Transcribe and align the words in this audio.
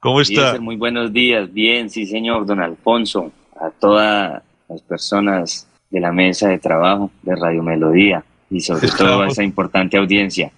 ¿Cómo 0.00 0.22
está? 0.22 0.58
Muy 0.58 0.76
buenos 0.76 1.12
días. 1.12 1.52
Bien, 1.52 1.90
sí, 1.90 2.06
señor, 2.06 2.46
don 2.46 2.60
Alfonso. 2.60 3.32
A 3.60 3.70
todas 3.70 4.42
las 4.68 4.80
personas 4.82 5.68
de 5.90 6.00
la 6.00 6.10
mesa 6.10 6.48
de 6.48 6.58
trabajo 6.58 7.10
de 7.22 7.36
Radio 7.36 7.62
Melodía 7.62 8.24
y 8.48 8.60
sobre 8.60 8.88
todo 8.88 9.22
a 9.22 9.28
esa 9.28 9.44
importante 9.44 9.98
audiencia. 9.98 10.50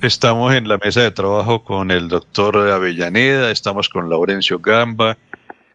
Estamos 0.00 0.54
en 0.54 0.68
la 0.68 0.78
mesa 0.78 1.02
de 1.02 1.10
trabajo 1.10 1.64
con 1.64 1.90
el 1.90 2.08
doctor 2.08 2.56
Avellaneda, 2.56 3.50
estamos 3.50 3.88
con 3.88 4.08
Laurencio 4.08 4.60
Gamba, 4.60 5.18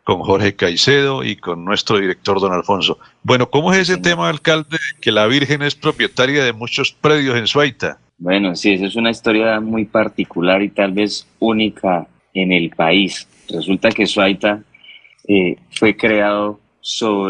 con 0.05 0.21
Jorge 0.21 0.55
Caicedo 0.55 1.23
y 1.23 1.35
con 1.35 1.65
nuestro 1.65 1.99
director 1.99 2.39
don 2.39 2.53
Alfonso. 2.53 2.97
Bueno, 3.21 3.49
¿cómo 3.49 3.73
es 3.73 3.89
ese 3.89 3.97
tema, 3.97 4.29
alcalde, 4.29 4.77
que 5.01 5.11
la 5.11 5.27
Virgen 5.27 5.61
es 5.61 5.75
propietaria 5.75 6.43
de 6.43 6.53
muchos 6.53 6.93
predios 6.93 7.35
en 7.35 7.47
Suaita? 7.47 7.99
Bueno, 8.17 8.55
sí, 8.55 8.73
esa 8.73 8.85
es 8.85 8.95
una 8.95 9.11
historia 9.11 9.59
muy 9.59 9.85
particular 9.85 10.61
y 10.63 10.69
tal 10.69 10.93
vez 10.93 11.27
única 11.39 12.07
en 12.33 12.51
el 12.51 12.69
país. 12.71 13.27
Resulta 13.49 13.89
que 13.89 14.05
Suaita 14.05 14.63
eh, 15.27 15.57
fue 15.71 15.95
creado 15.95 16.59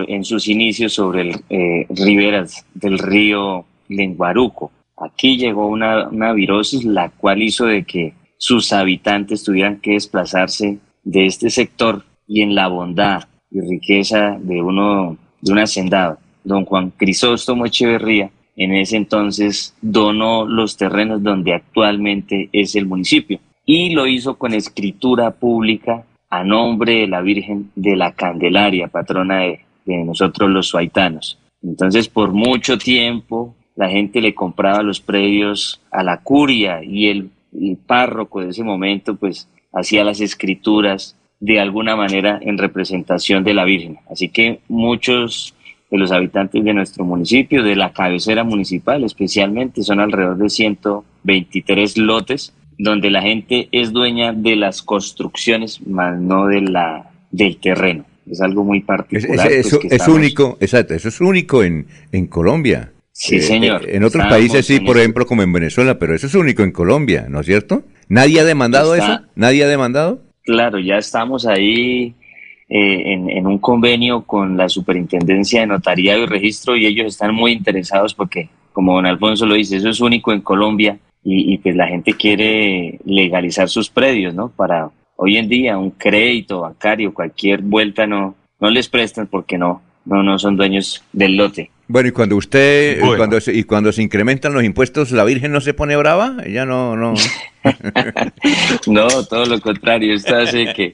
en 0.07 0.23
sus 0.23 0.47
inicios 0.47 0.93
sobre 0.93 1.21
el, 1.21 1.35
eh, 1.49 1.85
riberas 1.89 2.65
del 2.73 2.97
río 2.99 3.65
Lenguaruco. 3.89 4.71
Aquí 4.97 5.38
llegó 5.38 5.67
una, 5.67 6.07
una 6.07 6.33
virosis 6.33 6.85
la 6.85 7.09
cual 7.09 7.41
hizo 7.41 7.65
de 7.65 7.83
que 7.83 8.13
sus 8.38 8.71
habitantes 8.71 9.43
tuvieran 9.43 9.79
que 9.79 9.91
desplazarse 9.91 10.79
de 11.03 11.25
este 11.25 11.49
sector 11.49 12.03
y 12.27 12.41
en 12.41 12.55
la 12.55 12.67
bondad 12.67 13.23
y 13.52 13.61
riqueza 13.61 14.38
de 14.39 14.61
uno 14.61 15.17
de 15.41 15.52
un 15.52 15.59
hacendado, 15.59 16.19
don 16.43 16.66
Juan 16.66 16.91
Crisóstomo 16.91 17.66
Echeverría, 17.66 18.29
en 18.55 18.73
ese 18.73 18.97
entonces 18.97 19.73
donó 19.81 20.45
los 20.45 20.77
terrenos 20.77 21.23
donde 21.23 21.53
actualmente 21.53 22.49
es 22.52 22.75
el 22.75 22.85
municipio 22.85 23.39
y 23.71 23.91
lo 23.91 24.07
hizo 24.07 24.35
con 24.39 24.55
escritura 24.55 25.29
pública 25.29 26.03
a 26.31 26.43
nombre 26.43 27.01
de 27.01 27.07
la 27.07 27.21
Virgen 27.21 27.69
de 27.75 27.95
la 27.95 28.13
Candelaria, 28.13 28.87
patrona 28.87 29.41
de, 29.41 29.59
nosotros 29.85 30.49
los 30.49 30.69
suaitanos. 30.69 31.38
Entonces, 31.61 32.07
por 32.07 32.31
mucho 32.31 32.79
tiempo, 32.79 33.53
la 33.75 33.88
gente 33.88 34.21
le 34.21 34.33
compraba 34.33 34.81
los 34.81 34.99
predios 34.99 35.81
a 35.91 36.02
la 36.02 36.17
curia 36.17 36.83
y 36.83 37.09
el, 37.09 37.29
el 37.53 37.77
párroco 37.77 38.41
de 38.41 38.49
ese 38.49 38.63
momento, 38.63 39.16
pues, 39.16 39.47
hacía 39.72 40.03
las 40.03 40.19
escrituras 40.19 41.16
de 41.39 41.59
alguna 41.59 41.95
manera 41.95 42.39
en 42.41 42.57
representación 42.57 43.44
de 43.44 43.53
la 43.53 43.66
Virgen. 43.66 43.99
Así 44.09 44.29
que 44.29 44.61
muchos 44.67 45.53
de 45.91 45.99
los 45.99 46.11
habitantes 46.11 46.63
de 46.63 46.73
nuestro 46.73 47.05
municipio, 47.05 47.61
de 47.61 47.75
la 47.75 47.94
cabecera 47.94 48.44
municipal 48.44 49.03
especialmente, 49.03 49.83
son 49.83 49.99
alrededor 49.99 50.38
de 50.38 50.49
123 50.49 51.97
lotes 51.99 52.55
donde 52.80 53.11
la 53.11 53.22
gente 53.22 53.67
es 53.73 53.91
dueña 53.91 54.31
de 54.31 54.55
las 54.55 54.81
construcciones, 54.81 55.85
más 55.85 56.17
no 56.17 56.47
de 56.47 56.61
la, 56.61 57.11
del 57.30 57.58
terreno. 57.58 58.05
Es 58.25 58.41
algo 58.41 58.63
muy 58.63 58.80
particular. 58.80 59.52
Es, 59.52 59.67
eso, 59.67 59.80
pues, 59.81 59.94
es 59.94 60.08
único, 60.08 60.58
exacto, 60.61 60.94
eso 60.94 61.09
es 61.09 61.19
único 61.19 61.61
en, 61.61 61.88
en 62.13 62.27
Colombia. 62.27 62.94
Sí, 63.11 63.35
eh, 63.35 63.41
señor. 63.41 63.88
en 63.88 64.03
otros 64.05 64.25
países 64.27 64.66
sí, 64.66 64.80
por 64.80 64.97
ejemplo, 64.97 65.25
como 65.25 65.44
en 65.44 65.52
Venezuela, 65.52 66.00
pero 66.00 66.16
eso 66.16 66.27
es 66.27 66.35
único 66.35 66.63
en 66.63 66.72
Colombia, 66.72 67.25
¿no 67.30 67.41
es 67.41 67.47
cierto? 67.47 67.83
¿Nadie 68.07 68.39
ha 68.39 68.45
demandado 68.45 68.95
eso? 68.95 69.19
¿Nadie 69.35 69.66
ha 69.66 69.67
demandado? 69.67 70.22
Claro, 70.44 70.80
ya 70.80 70.97
estamos 70.97 71.45
ahí 71.45 72.16
eh, 72.69 73.13
en, 73.13 73.30
en, 73.30 73.45
un 73.45 73.59
convenio 73.59 74.22
con 74.22 74.55
la 74.55 74.69
Superintendencia 74.69 75.59
de 75.59 75.67
Notariado 75.67 76.23
y 76.23 76.27
Registro 76.27 76.77
y 76.77 76.85
ellos 76.85 77.07
están 77.07 77.35
muy 77.35 77.52
interesados 77.52 78.13
porque, 78.13 78.47
como 78.72 78.95
don 78.95 79.05
Alfonso 79.05 79.45
lo 79.45 79.55
dice, 79.55 79.75
eso 79.75 79.89
es 79.89 80.00
único 80.00 80.31
en 80.31 80.39
Colombia 80.39 80.97
y, 81.23 81.58
pues 81.59 81.75
la 81.75 81.88
gente 81.88 82.14
quiere 82.14 83.00
legalizar 83.06 83.70
sus 83.70 83.89
predios, 83.89 84.34
¿no? 84.34 84.50
Para 84.50 84.89
hoy 85.16 85.38
en 85.38 85.50
día 85.50 85.78
un 85.78 85.92
crédito 85.92 86.62
bancario, 86.62 87.14
cualquier 87.14 87.62
vuelta 87.62 88.08
no, 88.08 88.36
no 88.59 88.70
les 88.70 88.88
prestan 88.88 89.28
porque 89.28 89.58
no, 89.58 89.81
no, 90.06 90.23
no 90.23 90.40
son 90.40 90.56
dueños 90.56 91.03
del 91.12 91.36
lote. 91.36 91.72
Bueno, 91.88 92.09
y 92.09 92.12
cuando 92.12 92.36
usted, 92.36 93.02
cuando 93.17 93.42
se, 93.42 93.53
y 93.53 93.64
cuando 93.64 93.91
se 93.91 94.03
incrementan 94.03 94.53
los 94.53 94.63
impuestos, 94.63 95.12
¿la 95.12 95.24
Virgen 95.24 95.52
no 95.52 95.59
se 95.59 95.74
pone 95.74 95.96
brava? 95.97 96.38
Ella 96.46 96.63
no, 96.63 96.96
no. 96.96 97.16
no, 98.88 99.08
todo 99.25 99.46
lo 99.46 99.59
contrario, 99.59 100.13
esto 100.13 100.35
hace 100.35 100.72
que 100.74 100.94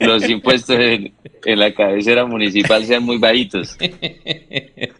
los 0.00 0.28
impuestos 0.28 0.78
en, 0.78 1.12
la 1.44 1.74
cabecera 1.74 2.26
municipal 2.26 2.84
sean 2.84 3.02
muy 3.02 3.18
bajitos. 3.18 3.76
¿Qué 3.76 4.92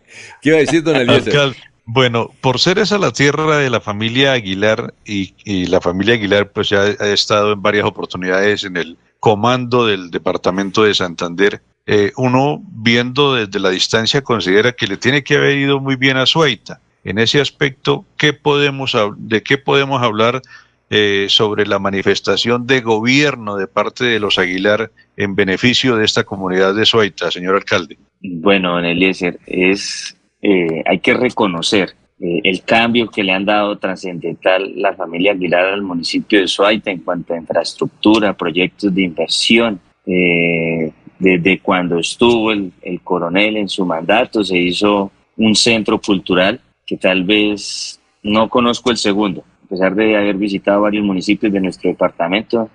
iba 0.42 0.56
a 0.56 0.60
decir, 0.60 0.82
don 0.82 0.96
Eliezer? 0.96 1.54
Bueno, 1.88 2.32
por 2.40 2.58
ser 2.58 2.80
esa 2.80 2.98
la 2.98 3.12
tierra 3.12 3.58
de 3.58 3.70
la 3.70 3.80
familia 3.80 4.32
Aguilar 4.32 4.92
y, 5.04 5.66
la 5.66 5.80
familia 5.80 6.14
Aguilar 6.14 6.50
pues 6.50 6.68
ya 6.68 6.80
ha 6.82 7.08
estado 7.08 7.52
en 7.52 7.62
varias 7.62 7.84
oportunidades 7.84 8.64
en 8.64 8.76
el 8.76 8.98
comando 9.20 9.86
del 9.86 10.10
departamento 10.10 10.82
de 10.82 10.94
Santander, 10.94 11.62
eh, 11.86 12.12
uno 12.16 12.60
viendo 12.60 13.34
desde 13.34 13.60
la 13.60 13.70
distancia 13.70 14.22
considera 14.22 14.72
que 14.72 14.88
le 14.88 14.96
tiene 14.96 15.22
que 15.22 15.36
haber 15.36 15.56
ido 15.56 15.80
muy 15.80 15.94
bien 15.94 16.16
a 16.16 16.26
Sueita. 16.26 16.80
En 17.04 17.18
ese 17.18 17.40
aspecto, 17.40 18.04
¿qué 18.16 18.32
podemos, 18.32 18.96
¿de 19.16 19.44
qué 19.44 19.56
podemos 19.56 20.02
hablar 20.02 20.42
eh, 20.90 21.26
sobre 21.28 21.66
la 21.66 21.78
manifestación 21.78 22.66
de 22.66 22.80
gobierno 22.80 23.56
de 23.56 23.68
parte 23.68 24.04
de 24.04 24.18
los 24.18 24.38
Aguilar 24.38 24.90
en 25.16 25.36
beneficio 25.36 25.96
de 25.96 26.04
esta 26.04 26.24
comunidad 26.24 26.74
de 26.74 26.84
Sueita, 26.84 27.30
señor 27.30 27.54
alcalde? 27.54 27.96
Bueno, 28.20 28.80
Eliezer, 28.80 29.38
es 29.46 30.15
eh, 30.42 30.82
hay 30.84 30.98
que 31.00 31.14
reconocer 31.14 31.94
eh, 32.20 32.40
el 32.44 32.62
cambio 32.62 33.08
que 33.08 33.22
le 33.22 33.32
han 33.32 33.44
dado 33.44 33.78
trascendental 33.78 34.72
la 34.76 34.94
familia 34.94 35.32
Aguilar 35.32 35.66
al 35.66 35.82
municipio 35.82 36.40
de 36.40 36.48
Suaita 36.48 36.90
en 36.90 37.00
cuanto 37.00 37.34
a 37.34 37.38
infraestructura, 37.38 38.36
proyectos 38.36 38.94
de 38.94 39.02
inversión. 39.02 39.80
Eh, 40.06 40.92
desde 41.18 41.58
cuando 41.60 41.98
estuvo 41.98 42.52
el, 42.52 42.72
el 42.82 43.00
coronel 43.00 43.56
en 43.56 43.68
su 43.68 43.84
mandato 43.86 44.44
se 44.44 44.58
hizo 44.58 45.10
un 45.36 45.54
centro 45.54 45.98
cultural 46.00 46.60
que 46.86 46.96
tal 46.96 47.24
vez 47.24 48.00
no 48.22 48.48
conozco 48.48 48.90
el 48.90 48.96
segundo, 48.96 49.44
a 49.64 49.68
pesar 49.68 49.94
de 49.94 50.16
haber 50.16 50.36
visitado 50.36 50.82
varios 50.82 51.04
municipios 51.04 51.52
de 51.52 51.60
nuestro 51.60 51.90
departamento, 51.90 52.70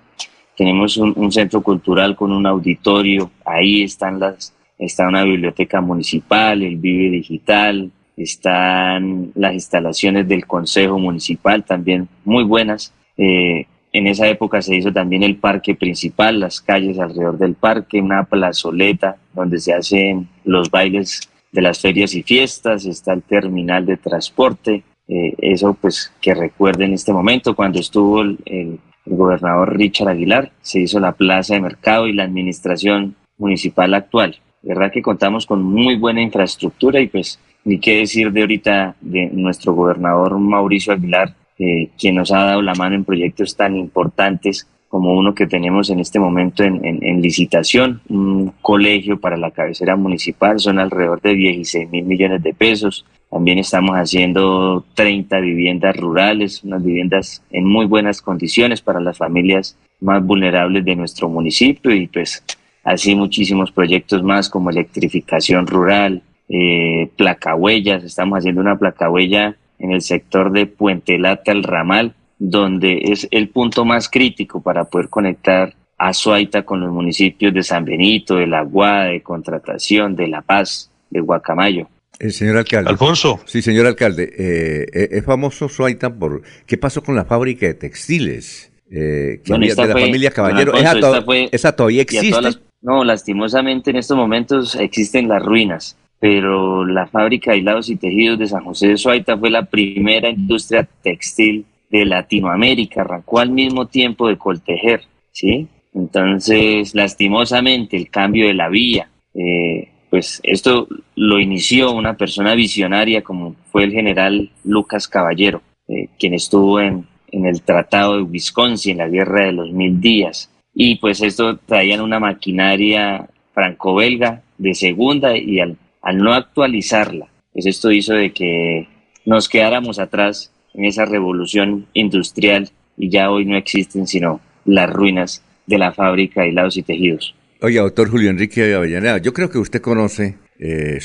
tenemos 0.56 0.96
un, 0.96 1.32
centro 1.32 1.62
cultural 1.62 2.14
con 2.14 2.32
un 2.32 2.46
auditorio, 2.46 3.30
ahí 3.44 3.82
están 3.82 4.20
las, 4.20 4.54
está 4.78 5.08
una 5.08 5.24
biblioteca 5.24 5.80
municipal, 5.80 6.62
el 6.62 6.76
Vive 6.76 7.10
Digital, 7.10 7.90
están 8.16 9.32
las 9.34 9.54
instalaciones 9.54 10.28
del 10.28 10.46
Consejo 10.46 10.98
Municipal 10.98 11.64
también 11.64 12.08
muy 12.24 12.44
buenas. 12.44 12.92
Eh, 13.16 13.66
en 13.92 14.06
esa 14.06 14.26
época 14.26 14.62
se 14.62 14.76
hizo 14.76 14.92
también 14.92 15.22
el 15.22 15.36
parque 15.36 15.74
principal, 15.74 16.40
las 16.40 16.60
calles 16.60 16.98
alrededor 16.98 17.38
del 17.38 17.54
parque, 17.54 18.00
una 18.00 18.24
plazoleta 18.24 19.16
donde 19.34 19.58
se 19.58 19.74
hacen 19.74 20.28
los 20.44 20.70
bailes 20.70 21.20
de 21.52 21.62
las 21.62 21.80
ferias 21.80 22.14
y 22.14 22.22
fiestas, 22.22 22.86
está 22.86 23.12
el 23.12 23.22
terminal 23.22 23.84
de 23.84 23.98
transporte, 23.98 24.82
eh, 25.08 25.34
eso 25.38 25.74
pues 25.74 26.12
que 26.22 26.34
recuerde 26.34 26.86
en 26.86 26.94
este 26.94 27.12
momento 27.12 27.54
cuando 27.54 27.80
estuvo 27.80 28.22
el, 28.22 28.38
el 28.46 28.78
gobernador 29.04 29.76
Richard 29.76 30.08
Aguilar, 30.08 30.52
se 30.62 30.80
hizo 30.80 30.98
la 30.98 31.12
plaza 31.12 31.54
de 31.54 31.60
mercado 31.60 32.06
y 32.06 32.14
la 32.14 32.24
administración 32.24 33.16
municipal 33.36 33.92
actual 33.92 34.38
verdad 34.62 34.92
que 34.92 35.02
contamos 35.02 35.46
con 35.46 35.62
muy 35.62 35.96
buena 35.96 36.22
infraestructura 36.22 37.00
y 37.00 37.08
pues 37.08 37.38
ni 37.64 37.78
qué 37.78 37.98
decir 37.98 38.32
de 38.32 38.40
ahorita 38.40 38.96
de 39.00 39.30
nuestro 39.32 39.74
gobernador 39.74 40.38
Mauricio 40.38 40.92
Aguilar, 40.92 41.34
eh, 41.58 41.90
quien 41.98 42.16
nos 42.16 42.32
ha 42.32 42.44
dado 42.44 42.62
la 42.62 42.74
mano 42.74 42.94
en 42.94 43.04
proyectos 43.04 43.56
tan 43.56 43.76
importantes 43.76 44.66
como 44.88 45.14
uno 45.14 45.34
que 45.34 45.46
tenemos 45.46 45.88
en 45.88 46.00
este 46.00 46.18
momento 46.18 46.64
en, 46.64 46.84
en, 46.84 47.22
licitación, 47.22 48.02
un 48.10 48.52
colegio 48.60 49.18
para 49.18 49.38
la 49.38 49.50
cabecera 49.50 49.96
municipal, 49.96 50.60
son 50.60 50.78
alrededor 50.78 51.22
de 51.22 51.34
16 51.34 51.88
mil 51.88 52.04
millones 52.04 52.42
de 52.42 52.52
pesos. 52.52 53.06
También 53.30 53.58
estamos 53.58 53.96
haciendo 53.96 54.84
30 54.92 55.40
viviendas 55.40 55.96
rurales, 55.96 56.62
unas 56.62 56.84
viviendas 56.84 57.42
en 57.50 57.64
muy 57.64 57.86
buenas 57.86 58.20
condiciones 58.20 58.82
para 58.82 59.00
las 59.00 59.16
familias 59.16 59.78
más 60.00 60.22
vulnerables 60.22 60.84
de 60.84 60.94
nuestro 60.94 61.30
municipio 61.30 61.94
y 61.94 62.06
pues 62.08 62.44
así 62.84 63.14
muchísimos 63.14 63.72
proyectos 63.72 64.22
más 64.22 64.48
como 64.48 64.70
electrificación 64.70 65.66
rural, 65.66 66.22
eh, 66.48 67.10
placahuellas, 67.16 68.04
estamos 68.04 68.38
haciendo 68.38 68.60
una 68.60 68.78
placahuella 68.78 69.56
en 69.78 69.92
el 69.92 70.02
sector 70.02 70.52
de 70.52 70.66
Puente 70.66 71.18
Lata 71.18 71.52
al 71.52 71.62
Ramal, 71.62 72.14
donde 72.38 73.00
es 73.04 73.28
el 73.30 73.48
punto 73.48 73.84
más 73.84 74.08
crítico 74.08 74.62
para 74.62 74.84
poder 74.84 75.08
conectar 75.08 75.74
a 75.98 76.12
Suaita 76.12 76.64
con 76.64 76.80
los 76.80 76.92
municipios 76.92 77.54
de 77.54 77.62
San 77.62 77.84
Benito, 77.84 78.36
de 78.36 78.46
La 78.46 78.62
Guada, 78.62 79.04
de 79.04 79.22
Contratación, 79.22 80.16
de 80.16 80.26
La 80.26 80.42
Paz, 80.42 80.90
de 81.10 81.20
Guacamayo. 81.20 81.88
El 82.18 82.28
eh, 82.28 82.32
señor 82.32 82.56
alcalde. 82.56 82.90
Alfonso. 82.90 83.40
Sí, 83.44 83.62
señor 83.62 83.86
alcalde. 83.86 84.24
Eh, 84.36 84.86
eh, 84.92 85.08
es 85.12 85.24
famoso 85.24 85.68
Suaita 85.68 86.12
por... 86.12 86.42
¿Qué 86.66 86.76
pasó 86.76 87.02
con 87.02 87.14
la 87.14 87.24
fábrica 87.24 87.66
de 87.66 87.74
textiles? 87.74 88.72
Eh, 88.90 89.40
de 89.44 89.74
la 89.74 89.86
familia 89.86 90.30
Caballero. 90.30 90.74
esa, 90.74 91.72
todavía 91.74 92.02
existe? 92.02 92.58
No, 92.82 93.04
lastimosamente 93.04 93.90
en 93.90 93.96
estos 93.96 94.16
momentos 94.16 94.74
existen 94.74 95.28
las 95.28 95.40
ruinas, 95.40 95.96
pero 96.18 96.84
la 96.84 97.06
fábrica 97.06 97.52
de 97.52 97.58
hilados 97.58 97.88
y 97.88 97.96
tejidos 97.96 98.40
de 98.40 98.48
San 98.48 98.64
José 98.64 98.88
de 98.88 98.96
Suaita 98.96 99.38
fue 99.38 99.50
la 99.50 99.66
primera 99.66 100.28
industria 100.28 100.88
textil 101.02 101.64
de 101.90 102.04
Latinoamérica, 102.04 103.02
arrancó 103.02 103.38
al 103.38 103.50
mismo 103.50 103.86
tiempo 103.86 104.26
de 104.26 104.36
Coltejer, 104.36 105.02
¿sí? 105.30 105.68
Entonces, 105.94 106.94
lastimosamente, 106.94 107.96
el 107.96 108.08
cambio 108.10 108.48
de 108.48 108.54
la 108.54 108.68
vía, 108.68 109.08
eh, 109.34 109.88
pues 110.10 110.40
esto 110.42 110.88
lo 111.14 111.38
inició 111.38 111.92
una 111.92 112.16
persona 112.16 112.54
visionaria 112.54 113.22
como 113.22 113.54
fue 113.70 113.84
el 113.84 113.92
general 113.92 114.50
Lucas 114.64 115.06
Caballero, 115.06 115.62
eh, 115.86 116.08
quien 116.18 116.34
estuvo 116.34 116.80
en, 116.80 117.06
en 117.30 117.46
el 117.46 117.62
Tratado 117.62 118.16
de 118.16 118.22
Wisconsin, 118.22 118.98
la 118.98 119.08
Guerra 119.08 119.46
de 119.46 119.52
los 119.52 119.70
Mil 119.70 120.00
Días. 120.00 120.51
Y 120.74 120.96
pues 120.96 121.22
esto 121.22 121.58
traían 121.58 122.00
una 122.00 122.18
maquinaria 122.18 123.28
franco-belga 123.52 124.42
de 124.58 124.74
segunda 124.74 125.36
y 125.36 125.60
al, 125.60 125.76
al 126.00 126.18
no 126.18 126.32
actualizarla, 126.32 127.28
pues 127.52 127.66
esto 127.66 127.90
hizo 127.90 128.14
de 128.14 128.32
que 128.32 128.88
nos 129.24 129.48
quedáramos 129.48 129.98
atrás 129.98 130.52
en 130.74 130.84
esa 130.84 131.04
revolución 131.04 131.86
industrial 131.92 132.70
y 132.96 133.10
ya 133.10 133.30
hoy 133.30 133.44
no 133.44 133.56
existen 133.56 134.06
sino 134.06 134.40
las 134.64 134.90
ruinas 134.90 135.42
de 135.66 135.78
la 135.78 135.92
fábrica 135.92 136.42
de 136.42 136.48
hilados 136.48 136.76
y 136.76 136.82
tejidos. 136.82 137.34
Oye, 137.60 137.78
doctor 137.78 138.10
Julio 138.10 138.30
Enrique 138.30 138.74
Avellaneda, 138.74 139.18
yo 139.18 139.32
creo 139.32 139.48
que 139.48 139.58
usted 139.58 139.80
conoce 139.80 140.36
eh, 140.58 140.98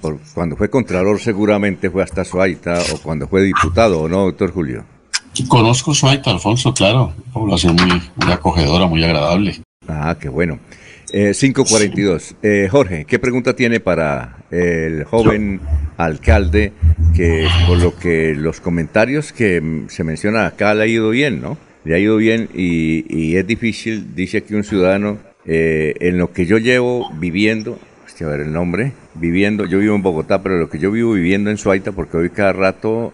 por, 0.00 0.18
cuando 0.34 0.56
fue 0.56 0.70
Contralor 0.70 1.18
seguramente 1.18 1.90
fue 1.90 2.02
hasta 2.02 2.24
Suaita 2.24 2.78
o 2.94 3.02
cuando 3.02 3.28
fue 3.28 3.42
diputado, 3.42 4.00
¿o 4.00 4.08
no, 4.08 4.24
doctor 4.24 4.52
Julio? 4.52 4.84
Conozco 5.46 5.94
Suaita, 5.94 6.30
Alfonso, 6.30 6.74
claro, 6.74 7.12
población 7.32 7.76
muy, 7.76 8.32
acogedora, 8.32 8.86
muy 8.86 9.04
agradable. 9.04 9.62
Ah, 9.86 10.16
qué 10.20 10.28
bueno. 10.28 10.58
542. 11.10 12.32
Eh, 12.42 12.64
eh, 12.64 12.68
Jorge, 12.68 13.04
¿qué 13.06 13.18
pregunta 13.18 13.54
tiene 13.54 13.80
para 13.80 14.44
el 14.50 15.04
joven 15.04 15.60
alcalde 15.96 16.72
que 17.14 17.46
por 17.66 17.78
lo 17.78 17.96
que 17.96 18.34
los 18.34 18.60
comentarios 18.60 19.32
que 19.32 19.84
se 19.88 20.04
mencionan 20.04 20.46
acá 20.46 20.74
le 20.74 20.84
ha 20.84 20.86
ido 20.86 21.10
bien, 21.10 21.40
¿no? 21.40 21.56
Le 21.84 21.94
ha 21.94 21.98
ido 21.98 22.16
bien 22.16 22.48
y, 22.54 23.36
es 23.36 23.46
difícil, 23.46 24.14
dice 24.14 24.38
aquí 24.38 24.54
un 24.54 24.64
ciudadano, 24.64 25.18
eh, 25.46 25.94
en 26.00 26.18
lo 26.18 26.32
que 26.32 26.44
yo 26.44 26.58
llevo 26.58 27.10
viviendo, 27.14 27.78
a 28.26 28.30
ver 28.30 28.40
el 28.40 28.52
nombre, 28.52 28.92
viviendo, 29.14 29.66
yo 29.66 29.78
vivo 29.78 29.94
en 29.94 30.02
Bogotá, 30.02 30.42
pero 30.42 30.58
lo 30.58 30.68
que 30.68 30.78
yo 30.78 30.90
vivo 30.90 31.12
viviendo 31.12 31.50
en 31.50 31.58
Suaita, 31.58 31.92
porque 31.92 32.16
hoy 32.16 32.30
cada 32.30 32.52
rato, 32.52 33.12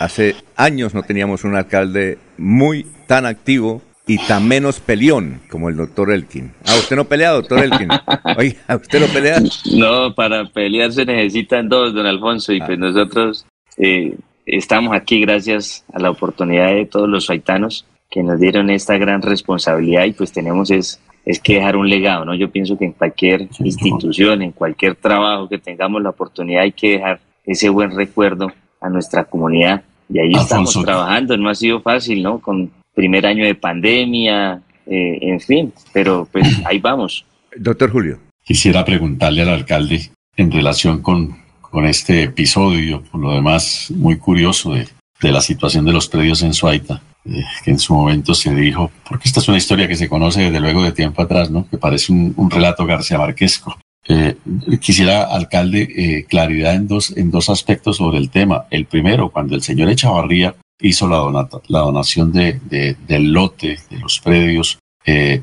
hace 0.00 0.34
años 0.56 0.94
no 0.94 1.02
teníamos 1.02 1.44
un 1.44 1.56
alcalde 1.56 2.18
muy 2.36 2.86
tan 3.06 3.26
activo 3.26 3.82
y 4.06 4.18
tan 4.18 4.46
menos 4.46 4.78
peleón 4.78 5.40
como 5.50 5.68
el 5.68 5.76
doctor 5.76 6.12
Elkin. 6.12 6.52
Ah, 6.64 6.76
usted 6.76 6.96
no 6.96 7.06
pelea, 7.06 7.32
doctor 7.32 7.58
Elkin. 7.58 7.88
Oiga, 8.38 8.76
¿usted 8.76 9.00
no 9.00 9.06
pelea? 9.06 9.42
No, 9.74 10.14
para 10.14 10.44
pelear 10.46 10.92
se 10.92 11.04
necesitan 11.04 11.68
dos, 11.68 11.92
don 11.92 12.06
Alfonso, 12.06 12.52
y 12.52 12.60
pues 12.60 12.78
ah. 12.78 12.80
nosotros 12.80 13.46
eh, 13.76 14.16
estamos 14.46 14.94
aquí 14.94 15.20
gracias 15.20 15.84
a 15.92 15.98
la 15.98 16.10
oportunidad 16.10 16.72
de 16.72 16.86
todos 16.86 17.08
los 17.08 17.28
haitanos 17.28 17.84
que 18.08 18.22
nos 18.22 18.38
dieron 18.38 18.70
esta 18.70 18.96
gran 18.96 19.20
responsabilidad 19.22 20.04
y 20.04 20.12
pues 20.12 20.30
tenemos 20.30 20.70
es, 20.70 21.00
es 21.26 21.40
que 21.40 21.56
dejar 21.56 21.76
un 21.76 21.88
legado, 21.88 22.24
¿no? 22.24 22.34
Yo 22.34 22.50
pienso 22.50 22.78
que 22.78 22.84
en 22.84 22.92
cualquier 22.92 23.48
institución, 23.58 24.42
en 24.42 24.52
cualquier 24.52 24.94
trabajo 24.94 25.48
que 25.48 25.58
tengamos 25.58 26.00
la 26.00 26.10
oportunidad 26.10 26.62
hay 26.62 26.72
que 26.72 26.92
dejar 26.92 27.20
ese 27.44 27.68
buen 27.68 27.94
recuerdo 27.94 28.52
a 28.80 28.88
nuestra 28.88 29.24
comunidad 29.24 29.82
y 30.08 30.20
ahí 30.20 30.32
estamos 30.34 30.72
trabajando, 30.84 31.36
no 31.36 31.48
ha 31.48 31.54
sido 31.56 31.80
fácil, 31.80 32.22
¿no? 32.22 32.38
Con 32.38 32.70
primer 32.94 33.26
año 33.26 33.44
de 33.44 33.56
pandemia, 33.56 34.62
eh, 34.86 35.18
en 35.20 35.40
fin, 35.40 35.72
pero 35.92 36.28
pues 36.30 36.46
ahí 36.64 36.78
vamos. 36.78 37.26
Doctor 37.56 37.90
Julio. 37.90 38.18
Quisiera 38.44 38.84
preguntarle 38.84 39.42
al 39.42 39.48
alcalde 39.48 40.12
en 40.36 40.52
relación 40.52 41.02
con, 41.02 41.36
con 41.60 41.84
este 41.86 42.22
episodio, 42.22 43.02
por 43.10 43.20
lo 43.20 43.32
demás 43.32 43.90
muy 43.90 44.18
curioso 44.18 44.74
de, 44.74 44.86
de 45.20 45.32
la 45.32 45.40
situación 45.40 45.84
de 45.84 45.92
los 45.92 46.06
predios 46.06 46.42
en 46.42 46.54
Suaita, 46.54 47.02
eh, 47.28 47.44
que 47.64 47.70
en 47.70 47.78
su 47.78 47.94
momento 47.94 48.34
se 48.34 48.54
dijo, 48.54 48.90
porque 49.08 49.28
esta 49.28 49.40
es 49.40 49.48
una 49.48 49.58
historia 49.58 49.88
que 49.88 49.96
se 49.96 50.08
conoce 50.08 50.42
desde 50.42 50.60
luego 50.60 50.82
de 50.82 50.92
tiempo 50.92 51.22
atrás, 51.22 51.50
¿no? 51.50 51.68
que 51.68 51.78
parece 51.78 52.12
un, 52.12 52.50
relato 52.50 52.86
García 52.86 53.18
Marquesco. 53.18 53.76
Eh, 54.08 54.36
quisiera, 54.80 55.24
alcalde, 55.24 56.24
claridad 56.28 56.74
en 56.74 56.86
dos, 56.86 57.16
en 57.16 57.30
dos 57.30 57.48
aspectos 57.48 57.96
sobre 57.96 58.18
el 58.18 58.30
tema. 58.30 58.66
El 58.70 58.86
primero, 58.86 59.30
cuando 59.30 59.56
el 59.56 59.62
señor 59.62 59.90
Echavarría 59.90 60.54
hizo 60.80 61.08
la, 61.08 61.48
la 61.68 61.78
donación 61.80 62.32
de, 62.32 62.60
del 63.06 63.32
lote, 63.32 63.78
de 63.90 63.98
los 63.98 64.20
predios, 64.20 64.78
eh, 65.04 65.42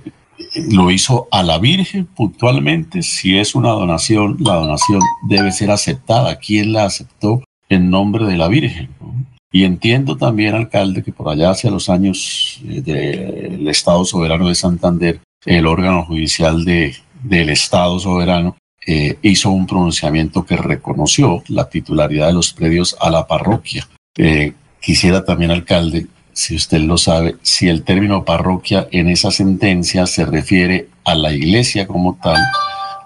lo 0.69 0.91
hizo 0.91 1.27
a 1.31 1.43
la 1.43 1.57
Virgen 1.57 2.05
puntualmente. 2.05 3.01
Si 3.01 3.37
es 3.37 3.55
una 3.55 3.69
donación, 3.69 4.37
la 4.39 4.55
donación 4.55 4.99
debe 5.27 5.51
ser 5.51 5.71
aceptada. 5.71 6.37
¿Quién 6.37 6.73
la 6.73 6.85
aceptó 6.85 7.41
en 7.69 7.89
nombre 7.89 8.25
de 8.25 8.37
la 8.37 8.47
Virgen? 8.47 8.89
Y 9.55 9.65
entiendo 9.65 10.17
también, 10.17 10.55
alcalde, 10.55 11.03
que 11.03 11.13
por 11.13 11.29
allá 11.29 11.51
hacia 11.51 11.69
los 11.69 11.87
años 11.87 12.59
eh, 12.67 12.81
del 12.81 13.67
Estado 13.67 14.03
Soberano 14.03 14.47
de 14.47 14.55
Santander, 14.55 15.19
el 15.45 15.67
órgano 15.67 16.03
judicial 16.05 16.65
de, 16.65 16.95
del 17.21 17.51
Estado 17.51 17.99
Soberano 17.99 18.57
eh, 18.85 19.17
hizo 19.21 19.51
un 19.51 19.67
pronunciamiento 19.67 20.43
que 20.43 20.57
reconoció 20.57 21.43
la 21.49 21.69
titularidad 21.69 22.27
de 22.27 22.33
los 22.33 22.51
predios 22.51 22.97
a 22.99 23.11
la 23.11 23.27
parroquia. 23.27 23.87
Quisiera 24.81 25.23
también, 25.23 25.51
alcalde, 25.51 26.07
si 26.33 26.55
usted 26.55 26.79
lo 26.79 26.97
sabe, 26.97 27.35
si 27.43 27.69
el 27.69 27.83
término 27.83 28.25
parroquia 28.25 28.87
en 28.91 29.07
esa 29.07 29.29
sentencia 29.29 30.07
se 30.07 30.25
refiere 30.25 30.89
a 31.05 31.13
la 31.13 31.31
iglesia 31.31 31.85
como 31.85 32.17
tal, 32.21 32.41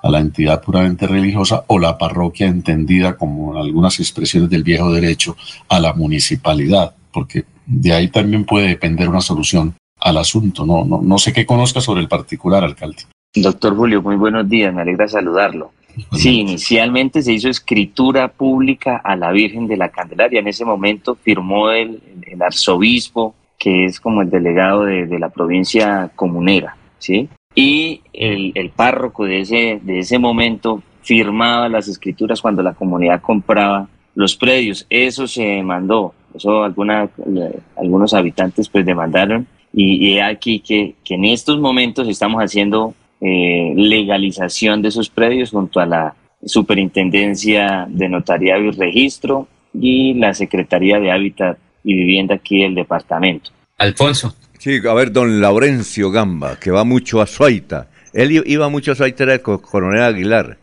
a 0.07 0.12
la 0.12 0.19
entidad 0.19 0.62
puramente 0.62 1.06
religiosa, 1.06 1.63
o 1.68 1.80
la 1.80 1.98
parroquia 1.98 2.48
entendida 2.48 3.18
como 3.18 3.54
en 3.54 3.62
algunas 3.62 4.00
expresiones 4.00 4.50
del 4.50 4.63
viejo 4.63 4.92
derecho 4.92 5.36
a 5.68 5.80
la 5.80 5.94
municipalidad, 5.94 6.95
porque 7.12 7.45
de 7.65 7.94
ahí 7.94 8.07
también 8.07 8.45
puede 8.45 8.69
depender 8.69 9.09
una 9.09 9.21
solución 9.21 9.75
al 10.00 10.18
asunto. 10.18 10.65
No, 10.65 10.86
no, 10.86 11.01
no 11.01 11.18
sé 11.18 11.33
qué 11.33 11.45
conozca 11.45 11.81
sobre 11.81 12.01
el 12.01 12.07
particular, 12.07 12.63
alcalde. 12.63 13.04
Doctor 13.36 13.75
Julio, 13.75 14.01
muy 14.01 14.15
buenos 14.15 14.48
días, 14.48 14.74
me 14.74 14.81
alegra 14.81 15.07
saludarlo. 15.07 15.71
Sí, 16.13 16.42
inicialmente 16.42 17.21
se 17.21 17.33
hizo 17.33 17.50
escritura 17.50 18.27
pública 18.27 19.01
a 19.03 19.15
la 19.15 19.31
Virgen 19.31 19.68
de 19.68 19.77
la 19.77 19.89
Candelaria. 19.89 20.39
En 20.39 20.48
ese 20.48 20.63
momento 20.63 21.15
firmó 21.15 21.71
el, 21.71 22.01
arzobispo, 22.39 23.33
que 23.57 23.86
es 23.86 24.00
como 24.00 24.21
el 24.21 24.30
delegado 24.30 24.86
de, 24.86 25.19
la 25.19 25.30
provincia 25.30 26.12
comunera, 26.15 26.77
¿sí? 27.00 27.30
Y 27.59 28.01
el, 28.13 28.69
párroco 28.75 29.25
de 29.25 29.39
ese, 29.39 29.80
de 29.81 29.98
ese 29.98 30.19
momento 30.19 30.83
firmaba 31.01 31.68
las 31.68 31.88
escrituras 31.88 32.39
cuando 32.39 32.62
la 32.62 32.75
comunidad 32.75 33.19
compraba 33.19 33.89
los 34.13 34.36
predios. 34.36 34.86
Eso 34.92 35.25
se 35.27 35.63
mandó, 35.63 36.13
eso 36.36 36.63
alguna, 36.63 37.09
algunos 37.75 38.13
habitantes 38.13 38.69
pues 38.69 38.86
demandaron 38.86 39.48
y, 39.74 40.07
y 40.07 40.19
aquí 40.19 40.59
que, 40.59 40.94
que 41.04 41.15
en 41.15 41.25
estos 41.25 41.59
momentos 41.59 42.07
estamos 42.07 42.44
haciendo 42.44 42.94
eh, 43.21 43.74
legalización 43.75 44.84
de 44.84 44.89
esos 44.89 45.10
predios 45.10 45.50
junto 45.50 45.79
a 45.79 45.88
la 45.88 46.13
Superintendencia 46.46 47.88
de 47.89 48.08
Notariado 48.08 48.65
y 48.65 48.70
Registro 48.70 49.48
y 49.74 50.13
la 50.13 50.36
Secretaría 50.36 51.00
de 51.00 51.12
Hábitat 51.12 51.58
y 51.84 51.96
Vivienda 51.96 52.36
aquí 52.36 52.62
del 52.62 52.75
departamento. 52.75 53.50
Alfonso. 53.79 54.36
Sí, 54.67 54.81
a 54.86 54.93
ver, 54.93 55.13
don 55.13 55.39
Laurencio 55.39 56.12
Gamba, 56.12 56.59
que 56.59 56.71
va 56.71 56.83
mucho 56.83 57.21
a 57.21 57.25
Suaita. 57.25 57.88
Él 58.12 58.43
iba 58.45 58.67
mucho 58.67 58.91
a 58.91 58.95
Suaita, 58.95 59.24
era 59.24 59.36
el 59.36 59.41
coronel 59.41 60.01
Aguilar. 60.01 60.57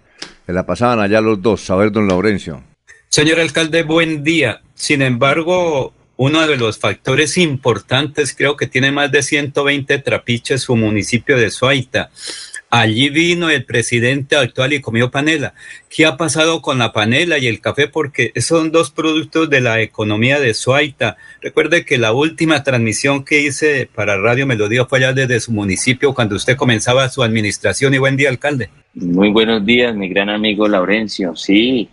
Que 0.44 0.52
la 0.52 0.66
pasaban 0.66 1.00
allá 1.00 1.22
los 1.22 1.40
dos. 1.40 1.70
A 1.70 1.76
ver, 1.76 1.90
don 1.90 2.06
Laurencio. 2.06 2.62
Señor 3.08 3.40
alcalde, 3.40 3.82
buen 3.82 4.22
día. 4.22 4.60
Sin 4.74 5.00
embargo, 5.00 5.94
uno 6.18 6.46
de 6.46 6.58
los 6.58 6.78
factores 6.78 7.38
importantes, 7.38 8.34
creo 8.36 8.58
que 8.58 8.66
tiene 8.66 8.92
más 8.92 9.10
de 9.10 9.22
120 9.22 9.96
trapiches 10.00 10.60
su 10.60 10.76
municipio 10.76 11.38
de 11.38 11.48
Suaita. 11.50 12.10
Allí 12.76 13.08
vino 13.08 13.50
el 13.50 13.64
presidente 13.64 14.34
actual 14.34 14.72
y 14.72 14.80
comió 14.80 15.12
panela. 15.12 15.54
¿Qué 15.88 16.06
ha 16.06 16.16
pasado 16.16 16.60
con 16.60 16.80
la 16.80 16.92
panela 16.92 17.38
y 17.38 17.46
el 17.46 17.60
café? 17.60 17.86
Porque 17.86 18.32
son 18.40 18.72
dos 18.72 18.90
productos 18.90 19.48
de 19.48 19.60
la 19.60 19.80
economía 19.80 20.40
de 20.40 20.54
Suaita. 20.54 21.16
Recuerde 21.40 21.84
que 21.84 21.98
la 21.98 22.12
última 22.12 22.64
transmisión 22.64 23.24
que 23.24 23.42
hice 23.42 23.88
para 23.94 24.16
Radio 24.16 24.44
Melodía 24.44 24.86
fue 24.86 24.98
allá 24.98 25.12
desde 25.12 25.38
su 25.38 25.52
municipio 25.52 26.14
cuando 26.14 26.34
usted 26.34 26.56
comenzaba 26.56 27.08
su 27.10 27.22
administración. 27.22 27.94
Y 27.94 27.98
buen 27.98 28.16
día, 28.16 28.28
alcalde. 28.28 28.70
Muy 28.94 29.30
buenos 29.30 29.64
días, 29.64 29.94
mi 29.94 30.08
gran 30.08 30.28
amigo 30.28 30.66
Laurencio. 30.66 31.36
Sí, 31.36 31.88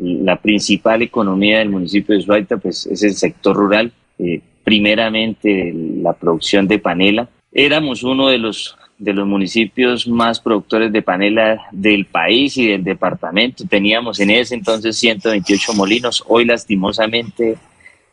la 0.00 0.42
principal 0.42 1.02
economía 1.02 1.60
del 1.60 1.68
municipio 1.68 2.16
de 2.16 2.22
Suaita 2.22 2.56
pues, 2.56 2.84
es 2.86 3.00
el 3.04 3.14
sector 3.14 3.54
rural, 3.54 3.92
eh, 4.18 4.40
primeramente 4.64 5.72
la 5.72 6.14
producción 6.14 6.66
de 6.66 6.80
panela. 6.80 7.28
Éramos 7.52 8.02
uno 8.02 8.26
de 8.28 8.38
los, 8.38 8.76
de 8.98 9.12
los 9.12 9.26
municipios 9.26 10.08
más 10.08 10.40
productores 10.40 10.92
de 10.92 11.02
panela 11.02 11.66
del 11.72 12.06
país 12.06 12.56
y 12.56 12.68
del 12.68 12.84
departamento. 12.84 13.64
Teníamos 13.68 14.20
en 14.20 14.30
ese 14.30 14.54
entonces 14.54 14.96
128 14.96 15.74
molinos. 15.74 16.24
Hoy 16.26 16.44
lastimosamente 16.44 17.56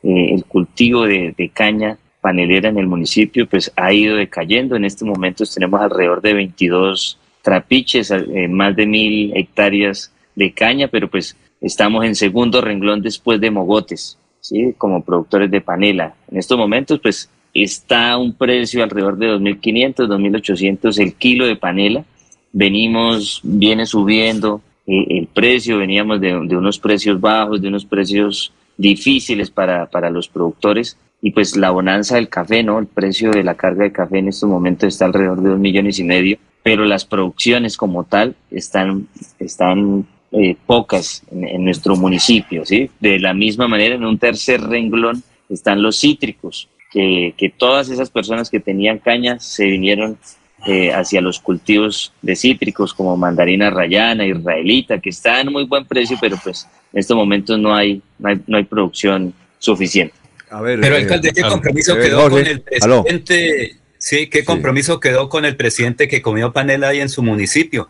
eh, 0.03 0.33
el 0.33 0.45
cultivo 0.45 1.03
de, 1.03 1.51
caña 1.53 1.97
panelera 2.21 2.69
en 2.69 2.77
el 2.77 2.87
municipio 2.87 3.47
pues 3.47 3.71
ha 3.75 3.93
ido 3.93 4.17
decayendo. 4.17 4.75
En 4.75 4.85
este 4.85 5.05
momento 5.05 5.43
tenemos 5.45 5.81
alrededor 5.81 6.21
de 6.21 6.33
22 6.33 7.19
trapiches, 7.41 8.11
eh, 8.11 8.47
más 8.47 8.75
de 8.75 8.85
mil 8.85 9.35
hectáreas 9.35 10.11
de 10.35 10.51
caña, 10.53 10.87
pero 10.87 11.09
pues 11.09 11.37
Estamos 11.63 12.03
en 12.03 12.13
segundo 12.13 12.59
renglón 12.59 13.01
después 13.01 13.39
de 13.39 13.49
Mogotes, 13.49 14.19
¿sí? 14.41 14.75
como 14.77 15.01
productores 15.01 15.49
de 15.49 15.61
panela. 15.61 16.13
En 16.29 16.37
estos 16.37 16.57
momentos, 16.57 16.99
pues 17.01 17.29
está 17.53 18.17
un 18.17 18.33
precio 18.33 18.83
alrededor 18.83 19.17
de 19.17 19.27
2.500, 19.27 20.07
2.800 20.07 20.99
el 20.99 21.13
kilo 21.13 21.45
de 21.45 21.55
panela. 21.55 22.03
Venimos, 22.51 23.41
viene 23.43 23.85
subiendo 23.85 24.61
eh, 24.87 25.05
el 25.09 25.27
precio, 25.27 25.77
veníamos 25.77 26.19
de, 26.21 26.35
unos 26.35 26.79
precios 26.79 27.19
bajos, 27.19 27.61
de 27.61 27.67
unos 27.67 27.85
precios 27.85 28.53
difíciles 28.77 29.49
para, 29.51 29.85
para 29.87 30.09
los 30.09 30.27
productores 30.27 30.97
y 31.21 31.31
pues 31.31 31.55
la 31.55 31.71
bonanza 31.71 32.15
del 32.15 32.27
café, 32.27 32.63
¿no? 32.63 32.79
El 32.79 32.87
precio 32.87 33.31
de 33.31 33.45
la 33.45 33.55
carga 33.55 33.85
de 33.85 33.93
café 33.93 34.17
en 34.19 34.27
estos 34.27 34.49
momentos 34.49 34.89
está 34.89 35.05
alrededor 35.05 35.41
de 35.41 35.51
dos 35.51 35.59
millones 35.59 35.97
y 35.99 36.03
medio, 36.03 36.37
pero 36.63 36.83
las 36.83 37.05
producciones 37.05 37.77
como 37.77 38.03
tal 38.03 38.35
están, 38.51 39.07
están 39.39 40.05
eh, 40.33 40.57
pocas 40.65 41.23
en, 41.31 41.63
nuestro 41.63 41.95
municipio, 41.95 42.65
¿sí? 42.65 42.89
De 42.99 43.19
la 43.19 43.33
misma 43.33 43.69
manera, 43.69 43.95
en 43.95 44.03
un 44.03 44.17
tercer 44.17 44.59
renglón 44.61 45.23
están 45.47 45.81
los 45.81 45.97
cítricos, 45.97 46.67
que, 46.93 47.33
que 47.35 47.49
todas 47.49 47.89
esas 47.89 48.11
personas 48.11 48.49
que 48.49 48.59
tenían 48.59 48.99
cañas 48.99 49.43
se 49.43 49.65
vinieron 49.65 50.17
eh, 50.65 50.93
hacia 50.93 51.19
los 51.19 51.39
cultivos 51.39 52.13
de 52.21 52.35
cítricos 52.37 52.93
como 52.93 53.17
mandarina 53.17 53.69
rayana, 53.69 54.25
israelita, 54.25 54.99
que 54.99 55.09
están 55.09 55.47
en 55.47 55.53
muy 55.53 55.65
buen 55.65 55.85
precio, 55.85 56.17
pero 56.21 56.37
pues 56.41 56.67
en 56.93 56.99
estos 56.99 57.17
momentos 57.17 57.59
no 57.59 57.75
hay, 57.75 58.01
no 58.19 58.29
hay, 58.29 58.41
no 58.47 58.57
hay 58.57 58.63
producción 58.63 59.33
suficiente. 59.59 60.13
Pero 60.47 60.95
alcalde, 60.95 61.31
¿qué 61.33 61.41
compromiso 61.41 61.97
quedó 61.97 62.29
con 62.29 62.45
el 62.45 62.61
presidente? 62.61 63.75
Sí, 63.97 64.27
¿qué 64.27 64.45
compromiso 64.45 64.99
quedó 64.99 65.29
con 65.29 65.45
el 65.45 65.55
presidente 65.55 66.07
que 66.07 66.21
comió 66.21 66.53
panela 66.53 66.89
ahí 66.89 66.99
en 66.99 67.09
su 67.09 67.23
municipio? 67.23 67.89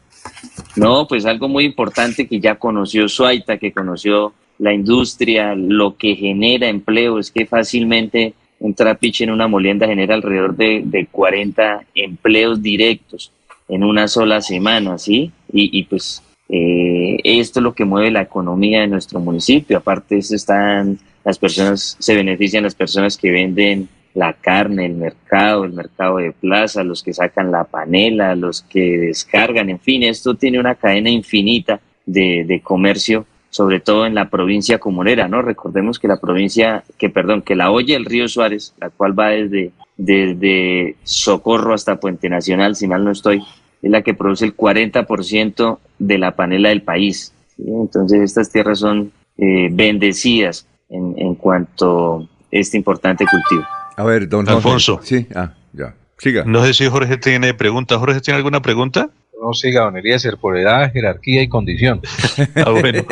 No, 0.75 1.07
pues 1.07 1.25
algo 1.25 1.49
muy 1.49 1.65
importante 1.65 2.27
que 2.27 2.39
ya 2.39 2.55
conoció 2.55 3.09
Suaita, 3.09 3.57
que 3.57 3.73
conoció 3.73 4.33
la 4.59 4.73
industria, 4.73 5.55
lo 5.55 5.97
que 5.97 6.15
genera 6.15 6.69
empleo, 6.69 7.19
es 7.19 7.31
que 7.31 7.45
fácilmente 7.45 8.33
un 8.63 8.73
trapiche 8.73 9.25
en 9.25 9.31
una 9.31 9.49
molienda 9.49 9.87
genera 9.87 10.15
alrededor 10.15 10.55
de, 10.55 10.83
de 10.85 11.05
40 11.07 11.83
empleos 11.95 12.61
directos 12.63 13.33
en 13.67 13.83
una 13.83 14.07
sola 14.07 14.39
semana, 14.39 14.97
¿sí? 14.97 15.33
Y, 15.51 15.77
y 15.77 15.83
pues 15.83 16.23
eh, 16.47 17.17
esto 17.25 17.59
es 17.59 17.63
lo 17.63 17.73
que 17.73 17.83
mueve 17.83 18.09
la 18.09 18.21
economía 18.21 18.79
de 18.79 18.87
nuestro 18.87 19.19
municipio. 19.19 19.77
Aparte, 19.77 20.17
eso 20.17 20.33
están 20.33 20.97
las 21.25 21.37
personas, 21.37 21.97
se 21.99 22.15
benefician 22.15 22.63
las 22.63 22.73
personas 22.73 23.17
que 23.17 23.31
venden 23.31 23.89
la 24.13 24.31
carne, 24.31 24.85
el 24.85 24.93
mercado, 24.93 25.65
el 25.65 25.73
mercado 25.73 26.17
de 26.17 26.31
plaza, 26.31 26.85
los 26.85 27.03
que 27.03 27.13
sacan 27.13 27.51
la 27.51 27.65
panela, 27.65 28.33
los 28.33 28.61
que 28.61 28.97
descargan, 28.97 29.69
en 29.69 29.79
fin, 29.79 30.03
esto 30.03 30.35
tiene 30.35 30.59
una 30.59 30.75
cadena 30.75 31.09
infinita 31.09 31.81
de, 32.05 32.45
de 32.47 32.61
comercio, 32.61 33.25
sobre 33.53 33.79
todo 33.79 34.07
en 34.07 34.15
la 34.15 34.31
provincia 34.31 34.79
comunera, 34.79 35.27
¿no? 35.27 35.43
Recordemos 35.43 35.99
que 35.99 36.07
la 36.07 36.19
provincia, 36.19 36.83
que 36.97 37.11
perdón, 37.11 37.43
que 37.43 37.55
la 37.55 37.69
olla 37.69 37.93
del 37.93 38.05
río 38.05 38.27
Suárez, 38.27 38.73
la 38.81 38.89
cual 38.89 39.17
va 39.17 39.29
desde, 39.29 39.71
desde 39.95 40.95
Socorro 41.03 41.75
hasta 41.75 41.99
Puente 41.99 42.29
Nacional, 42.29 42.75
si 42.75 42.87
mal 42.87 43.03
no 43.03 43.11
estoy, 43.11 43.43
es 43.83 43.91
la 43.91 44.01
que 44.01 44.15
produce 44.15 44.43
el 44.45 44.57
40% 44.57 45.77
de 45.99 46.17
la 46.17 46.35
panela 46.35 46.69
del 46.69 46.81
país. 46.81 47.31
Entonces 47.59 48.21
estas 48.21 48.51
tierras 48.51 48.79
son 48.79 49.11
eh, 49.37 49.69
bendecidas 49.71 50.65
en, 50.89 51.13
en 51.17 51.35
cuanto 51.35 52.21
a 52.21 52.27
este 52.49 52.77
importante 52.77 53.23
cultivo. 53.29 53.67
A 53.95 54.03
ver, 54.03 54.27
don 54.27 54.49
Alfonso. 54.49 54.99
Sí, 55.03 55.27
ah, 55.35 55.53
ya. 55.73 55.93
Siga. 56.17 56.43
No 56.43 56.65
sé 56.65 56.73
si 56.73 56.87
Jorge 56.87 57.17
tiene 57.17 57.53
pregunta. 57.53 57.99
¿Jorge 57.99 58.19
tiene 58.19 58.37
alguna 58.37 58.63
pregunta? 58.63 59.11
No 59.43 59.53
siga, 59.53 59.81
don 59.81 59.97
Eliezer, 59.97 60.37
por 60.37 60.57
edad, 60.57 60.91
jerarquía 60.93 61.43
y 61.43 61.49
condición. 61.49 62.01
ah, 62.65 62.69
bueno. 62.69 63.03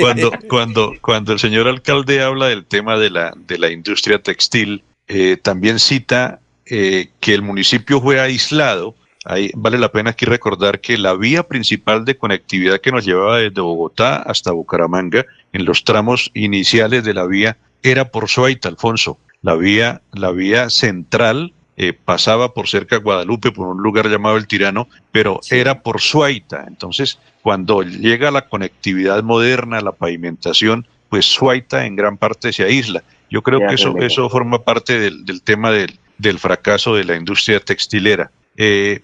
Cuando, 0.00 0.32
cuando, 0.48 0.92
cuando 1.02 1.32
el 1.34 1.38
señor 1.38 1.68
alcalde 1.68 2.22
habla 2.22 2.48
del 2.48 2.64
tema 2.64 2.96
de 2.96 3.10
la, 3.10 3.34
de 3.36 3.58
la 3.58 3.70
industria 3.70 4.18
textil, 4.18 4.82
eh, 5.08 5.36
también 5.36 5.78
cita 5.78 6.40
eh, 6.64 7.08
que 7.20 7.34
el 7.34 7.42
municipio 7.42 8.00
fue 8.00 8.18
aislado. 8.18 8.94
Ahí 9.26 9.50
vale 9.54 9.78
la 9.78 9.92
pena 9.92 10.10
aquí 10.10 10.24
recordar 10.24 10.80
que 10.80 10.96
la 10.96 11.14
vía 11.14 11.42
principal 11.42 12.06
de 12.06 12.16
conectividad 12.16 12.80
que 12.80 12.90
nos 12.90 13.04
llevaba 13.04 13.38
desde 13.38 13.60
Bogotá 13.60 14.16
hasta 14.16 14.52
Bucaramanga, 14.52 15.26
en 15.52 15.66
los 15.66 15.84
tramos 15.84 16.30
iniciales 16.32 17.04
de 17.04 17.14
la 17.14 17.26
vía, 17.26 17.58
era 17.82 18.06
por 18.06 18.28
Suaita, 18.28 18.70
Alfonso. 18.70 19.18
La 19.42 19.54
vía, 19.54 20.00
la 20.12 20.30
vía 20.30 20.70
central 20.70 21.52
eh, 21.76 21.92
pasaba 21.92 22.54
por 22.54 22.68
cerca 22.68 22.96
de 22.96 23.02
Guadalupe, 23.02 23.50
por 23.50 23.66
un 23.66 23.82
lugar 23.82 24.08
llamado 24.08 24.36
El 24.36 24.46
Tirano, 24.46 24.88
pero 25.10 25.40
era 25.50 25.82
por 25.82 26.00
Suaita. 26.00 26.64
Entonces, 26.68 27.18
cuando 27.42 27.82
llega 27.82 28.30
la 28.30 28.48
conectividad 28.48 29.22
moderna, 29.22 29.80
la 29.80 29.92
pavimentación, 29.92 30.86
pues 31.08 31.26
Suaita 31.26 31.86
en 31.86 31.96
gran 31.96 32.16
parte 32.16 32.52
se 32.52 32.64
aísla. 32.64 33.02
Yo 33.30 33.42
creo 33.42 33.60
que 33.66 33.74
eso, 33.74 33.96
eso 33.98 34.30
forma 34.30 34.62
parte 34.62 34.98
del, 34.98 35.24
del 35.24 35.42
tema 35.42 35.72
del, 35.72 35.98
del, 36.18 36.38
fracaso 36.38 36.94
de 36.94 37.04
la 37.04 37.16
industria 37.16 37.58
textilera. 37.58 38.30
Eh, 38.56 39.00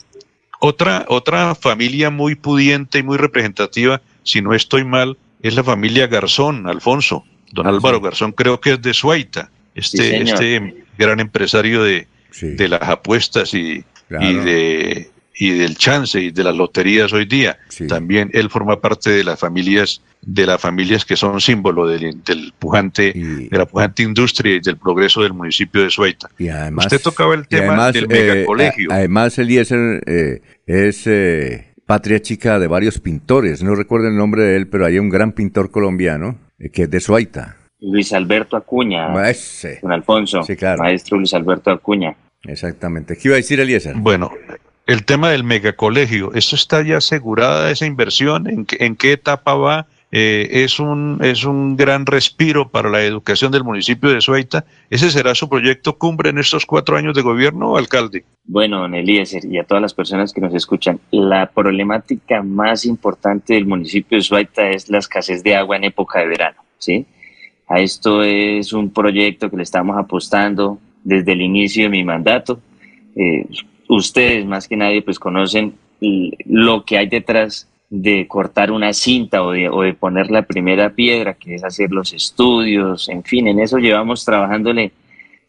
otra, 0.61 1.07
otra 1.09 1.57
familia 1.57 2.11
muy 2.11 2.37
pudiente 2.37 2.99
y 2.99 3.03
muy 3.03 3.17
representativa, 3.17 4.01
si 4.23 4.43
no 4.43 4.55
estoy 4.55 4.85
mal, 4.85 5.19
es 5.43 5.57
la 5.57 5.65
familia 5.65 6.07
Garzón, 6.07 6.69
Alfonso. 6.69 7.25
Don 7.51 7.67
Álvaro 7.67 8.01
Garzón 8.01 8.31
creo 8.31 8.61
que 8.61 8.75
es 8.75 8.83
de 8.83 8.95
Suaita 8.95 9.51
este, 9.75 10.23
este 10.23 10.85
gran 10.99 11.19
empresario 11.19 11.83
de, 11.83 12.07
de 12.41 12.69
las 12.69 12.83
apuestas 12.83 13.55
y, 13.55 13.85
y, 14.11 14.35
de, 14.35 15.11
y 15.35 15.51
del 15.51 15.77
chance 15.77 16.21
y 16.21 16.31
de 16.31 16.45
las 16.45 16.55
loterías 16.55 17.13
hoy 17.13 17.25
día. 17.25 17.59
También 17.89 18.31
él 18.33 18.51
forma 18.51 18.81
parte 18.81 19.11
de 19.11 19.25
las 19.25 19.39
familias 19.39 20.03
de 20.23 20.47
las 20.47 20.61
familias 20.61 21.05
que 21.05 21.17
son 21.17 21.41
símbolo 21.41 21.87
del, 21.87 22.23
del 22.23 22.53
pujante, 22.59 23.13
de 23.15 23.59
la 23.59 23.67
pujante 23.67 24.03
industria 24.03 24.57
y 24.57 24.61
del 24.61 24.77
progreso 24.77 25.23
del 25.23 25.33
municipio 25.33 25.83
de 25.83 25.91
Suaita. 25.91 26.31
Y 26.39 26.49
además, 26.49 26.87
Usted 26.87 27.01
tocaba 27.01 27.35
el 27.35 27.49
tema 27.49 27.91
del 27.91 28.05
eh, 28.05 28.09
megacolegio. 28.09 28.91
además, 28.93 29.39
Eliezer 29.39 30.03
eh, 30.07 30.43
es 30.67 31.07
eh, 31.07 31.73
patria 31.87 32.21
chica 32.21 32.59
de 32.59 32.67
varios 32.67 32.99
pintores. 33.01 33.63
No 33.63 33.75
recuerdo 33.75 34.09
el 34.09 34.17
nombre 34.17 34.43
de 34.43 34.57
él, 34.57 34.69
pero 34.69 34.85
hay 34.85 34.99
un 34.99 35.09
gran 35.09 35.33
pintor 35.33 35.71
colombiano 35.71 36.39
que 36.73 36.83
es 36.83 36.91
de 36.91 37.01
Suaita. 37.01 37.57
Luis 37.81 38.13
Alberto 38.13 38.57
Acuña. 38.57 39.09
Don 39.09 39.93
Alfonso. 39.93 40.43
Maestro 40.79 41.19
Luis 41.19 41.35
Alberto 41.35 41.71
Acuña. 41.71 42.17
Exactamente. 42.45 43.17
¿Qué 43.17 43.29
iba 43.29 43.35
a 43.35 43.37
decir 43.37 43.61
Eliezer? 43.61 43.97
Bueno, 43.97 44.31
el 44.87 45.05
tema 45.05 45.31
del 45.31 45.45
megacolegio, 45.45 46.33
¿eso 46.35 46.57
está 46.57 46.83
ya 46.83 46.99
asegurada 46.99 47.71
esa 47.71 47.87
inversión? 47.87 48.49
¿En, 48.49 48.67
en 48.79 48.97
qué 48.97 49.13
etapa 49.13 49.55
va? 49.55 49.87
Eh, 50.13 50.65
es, 50.65 50.81
un, 50.81 51.19
es 51.23 51.45
un 51.45 51.77
gran 51.77 52.05
respiro 52.05 52.69
para 52.69 52.91
la 52.91 53.01
educación 53.03 53.53
del 53.53 53.63
municipio 53.63 54.11
de 54.11 54.21
Suaita. 54.21 54.65
¿Ese 54.91 55.09
será 55.09 55.37
su 55.37 55.49
proyecto 55.49 55.97
cumbre 55.99 56.31
en 56.31 56.39
estos 56.39 56.67
cuatro 56.67 56.97
años 56.97 57.15
de 57.15 57.23
gobierno, 57.23 57.77
alcalde? 57.77 58.25
Bueno, 58.45 58.81
don 58.81 58.97
Eliezer, 58.97 59.45
y 59.45 59.59
a 59.59 59.65
todas 59.65 59.81
las 59.81 59.95
personas 59.95 60.33
que 60.33 60.41
nos 60.41 60.53
escuchan, 60.53 60.99
la 61.13 61.49
problemática 61.51 62.43
más 62.43 62.87
importante 62.87 63.55
del 63.55 63.67
municipio 63.67 64.19
de 64.19 64.23
Suaita 64.23 64.71
es 64.71 64.91
la 64.91 64.99
escasez 64.99 65.45
de 65.45 65.55
agua 65.55 65.77
en 65.77 65.85
época 65.85 66.19
de 66.19 66.27
verano, 66.27 66.61
¿sí? 66.79 67.07
A 67.71 67.79
esto 67.79 68.23
es 68.23 68.73
un 68.73 68.91
proyecto 68.91 69.49
que 69.49 69.57
le 69.57 69.63
estamos 69.63 69.97
apostando 69.97 70.79
desde 71.05 71.33
el 71.33 71.41
inicio 71.41 71.85
de 71.85 71.89
mi 71.89 72.03
mandato. 72.03 72.61
Eh, 73.15 73.47
ustedes 73.89 74.45
más 74.45 74.67
que 74.67 74.77
nadie 74.77 75.03
pues 75.03 75.21
conocen 75.21 75.75
lo 76.47 76.85
que 76.85 76.99
hay 76.99 77.07
detrás 77.07 77.69
de 77.89 78.27
cortar 78.27 78.73
una 78.73 78.93
cinta 78.93 79.43
o 79.43 79.53
de, 79.53 79.69
o 79.69 79.83
de, 79.83 79.95
poner 79.95 80.31
la 80.31 80.43
primera 80.43 80.91
piedra, 80.91 81.35
que 81.35 81.55
es 81.55 81.65
hacer 81.65 81.93
los 81.93 82.13
estudios, 82.13 83.09
en 83.09 83.23
fin, 83.23 83.49
en 83.49 83.61
eso 83.61 83.79
llevamos 83.79 84.25
trabajándole 84.25 84.93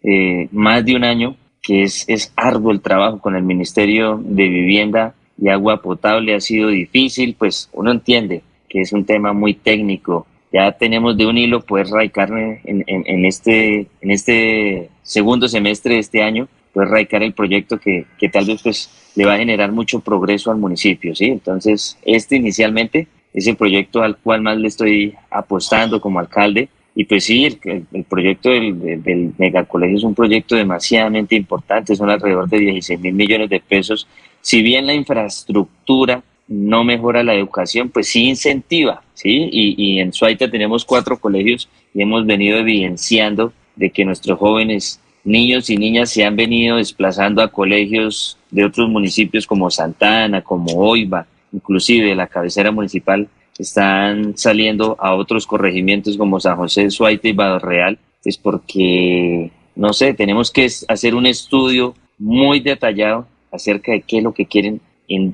eh, 0.03 0.47
más 0.51 0.83
de 0.83 0.95
un 0.95 1.03
año, 1.03 1.35
que 1.61 1.83
es, 1.83 2.03
es 2.07 2.33
arduo 2.35 2.71
el 2.71 2.81
trabajo 2.81 3.19
con 3.19 3.35
el 3.35 3.43
Ministerio 3.43 4.19
de 4.23 4.47
Vivienda 4.47 5.13
y 5.39 5.49
Agua 5.49 5.81
Potable, 5.81 6.35
ha 6.35 6.39
sido 6.39 6.69
difícil, 6.69 7.35
pues 7.37 7.69
uno 7.73 7.91
entiende 7.91 8.41
que 8.67 8.81
es 8.81 8.91
un 8.91 9.05
tema 9.05 9.33
muy 9.33 9.53
técnico, 9.53 10.25
ya 10.51 10.71
tenemos 10.73 11.17
de 11.17 11.25
un 11.25 11.37
hilo 11.37 11.61
poder 11.61 11.87
radicar 11.87 12.29
en, 12.31 12.83
en, 12.85 13.25
este, 13.25 13.87
en 14.01 14.11
este 14.11 14.89
segundo 15.01 15.47
semestre 15.47 15.95
de 15.95 15.99
este 15.99 16.21
año, 16.21 16.47
poder 16.73 16.89
radicar 16.89 17.23
el 17.23 17.33
proyecto 17.33 17.79
que, 17.79 18.05
que, 18.19 18.29
tal 18.29 18.45
vez 18.45 18.61
pues 18.61 18.89
le 19.15 19.25
va 19.25 19.35
a 19.35 19.37
generar 19.37 19.71
mucho 19.71 20.01
progreso 20.01 20.51
al 20.51 20.57
municipio, 20.57 21.15
¿sí? 21.15 21.25
Entonces, 21.25 21.97
este 22.03 22.35
inicialmente 22.35 23.07
es 23.33 23.47
el 23.47 23.55
proyecto 23.55 24.01
al 24.01 24.17
cual 24.17 24.41
más 24.41 24.57
le 24.57 24.67
estoy 24.67 25.13
apostando 25.29 26.01
como 26.01 26.19
alcalde. 26.19 26.69
Y 26.93 27.05
pues 27.05 27.23
sí, 27.23 27.45
el, 27.45 27.85
el 27.93 28.03
proyecto 28.03 28.49
del, 28.49 29.01
del, 29.01 29.33
megacolegio 29.37 29.97
es 29.97 30.03
un 30.03 30.13
proyecto 30.13 30.57
demasiadamente 30.57 31.35
importante, 31.35 31.95
son 31.95 32.09
alrededor 32.09 32.49
de 32.49 32.59
16 32.59 32.99
mil 32.99 33.13
millones 33.13 33.49
de 33.49 33.61
pesos. 33.61 34.07
Si 34.41 34.61
bien 34.61 34.85
la 34.85 34.93
infraestructura 34.93 36.21
no 36.47 36.83
mejora 36.83 37.23
la 37.23 37.33
educación, 37.33 37.89
pues 37.89 38.09
sí 38.09 38.27
incentiva, 38.27 39.03
¿sí? 39.13 39.49
Y, 39.51 39.75
y 39.77 39.99
en 39.99 40.13
Suaita 40.13 40.49
tenemos 40.49 40.85
cuatro 40.85 41.17
colegios 41.17 41.69
y 41.93 42.01
hemos 42.01 42.25
venido 42.25 42.57
evidenciando 42.57 43.53
de 43.75 43.89
que 43.89 44.05
nuestros 44.05 44.37
jóvenes 44.37 44.99
niños 45.23 45.69
y 45.69 45.77
niñas 45.77 46.09
se 46.09 46.25
han 46.25 46.35
venido 46.35 46.77
desplazando 46.77 47.41
a 47.41 47.49
colegios 47.49 48.37
de 48.49 48.65
otros 48.65 48.89
municipios 48.89 49.45
como 49.45 49.69
Santana, 49.69 50.41
como 50.41 50.73
Oiva, 50.73 51.27
inclusive 51.51 52.15
la 52.15 52.27
cabecera 52.27 52.71
municipal, 52.71 53.27
están 53.57 54.35
saliendo 54.37 54.95
a 54.99 55.13
otros 55.13 55.45
corregimientos 55.45 56.17
como 56.17 56.39
San 56.39 56.57
José, 56.57 56.89
Suaita 56.89 57.27
y 57.27 57.33
Real, 57.33 57.99
es 58.25 58.37
porque 58.37 59.51
no 59.75 59.93
sé, 59.93 60.13
tenemos 60.13 60.51
que 60.51 60.67
hacer 60.87 61.15
un 61.15 61.25
estudio 61.25 61.95
muy 62.17 62.59
detallado 62.59 63.27
acerca 63.51 63.91
de 63.91 64.01
qué 64.01 64.17
es 64.17 64.23
lo 64.23 64.33
que 64.33 64.45
quieren 64.45 64.81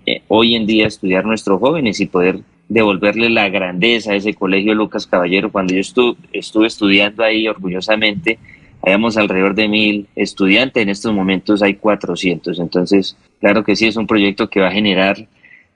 eh, 0.06 0.22
hoy 0.28 0.56
en 0.56 0.66
día 0.66 0.88
estudiar 0.88 1.26
nuestros 1.26 1.60
jóvenes 1.60 2.00
y 2.00 2.06
poder 2.06 2.40
devolverle 2.70 3.30
la 3.30 3.50
grandeza 3.50 4.12
a 4.12 4.16
ese 4.16 4.34
colegio 4.34 4.74
Lucas 4.74 5.08
Caballero. 5.08 5.52
Cuando 5.52 5.74
yo 5.74 5.80
estuve 5.80 6.68
estudiando 6.68 7.24
ahí 7.24 7.48
orgullosamente, 7.48 8.40
habíamos 8.82 9.18
alrededor 9.18 9.56
de 9.56 9.68
mil 9.68 10.08
estudiantes, 10.16 10.84
en 10.84 10.90
estos 10.90 11.14
momentos 11.14 11.62
hay 11.62 11.76
400. 11.76 12.60
Entonces, 12.60 13.18
claro 13.40 13.64
que 13.64 13.76
sí, 13.76 13.88
es 13.88 13.96
un 13.96 14.08
proyecto 14.08 14.50
que 14.50 14.60
va 14.60 14.68
a 14.68 14.72
generar 14.72 15.18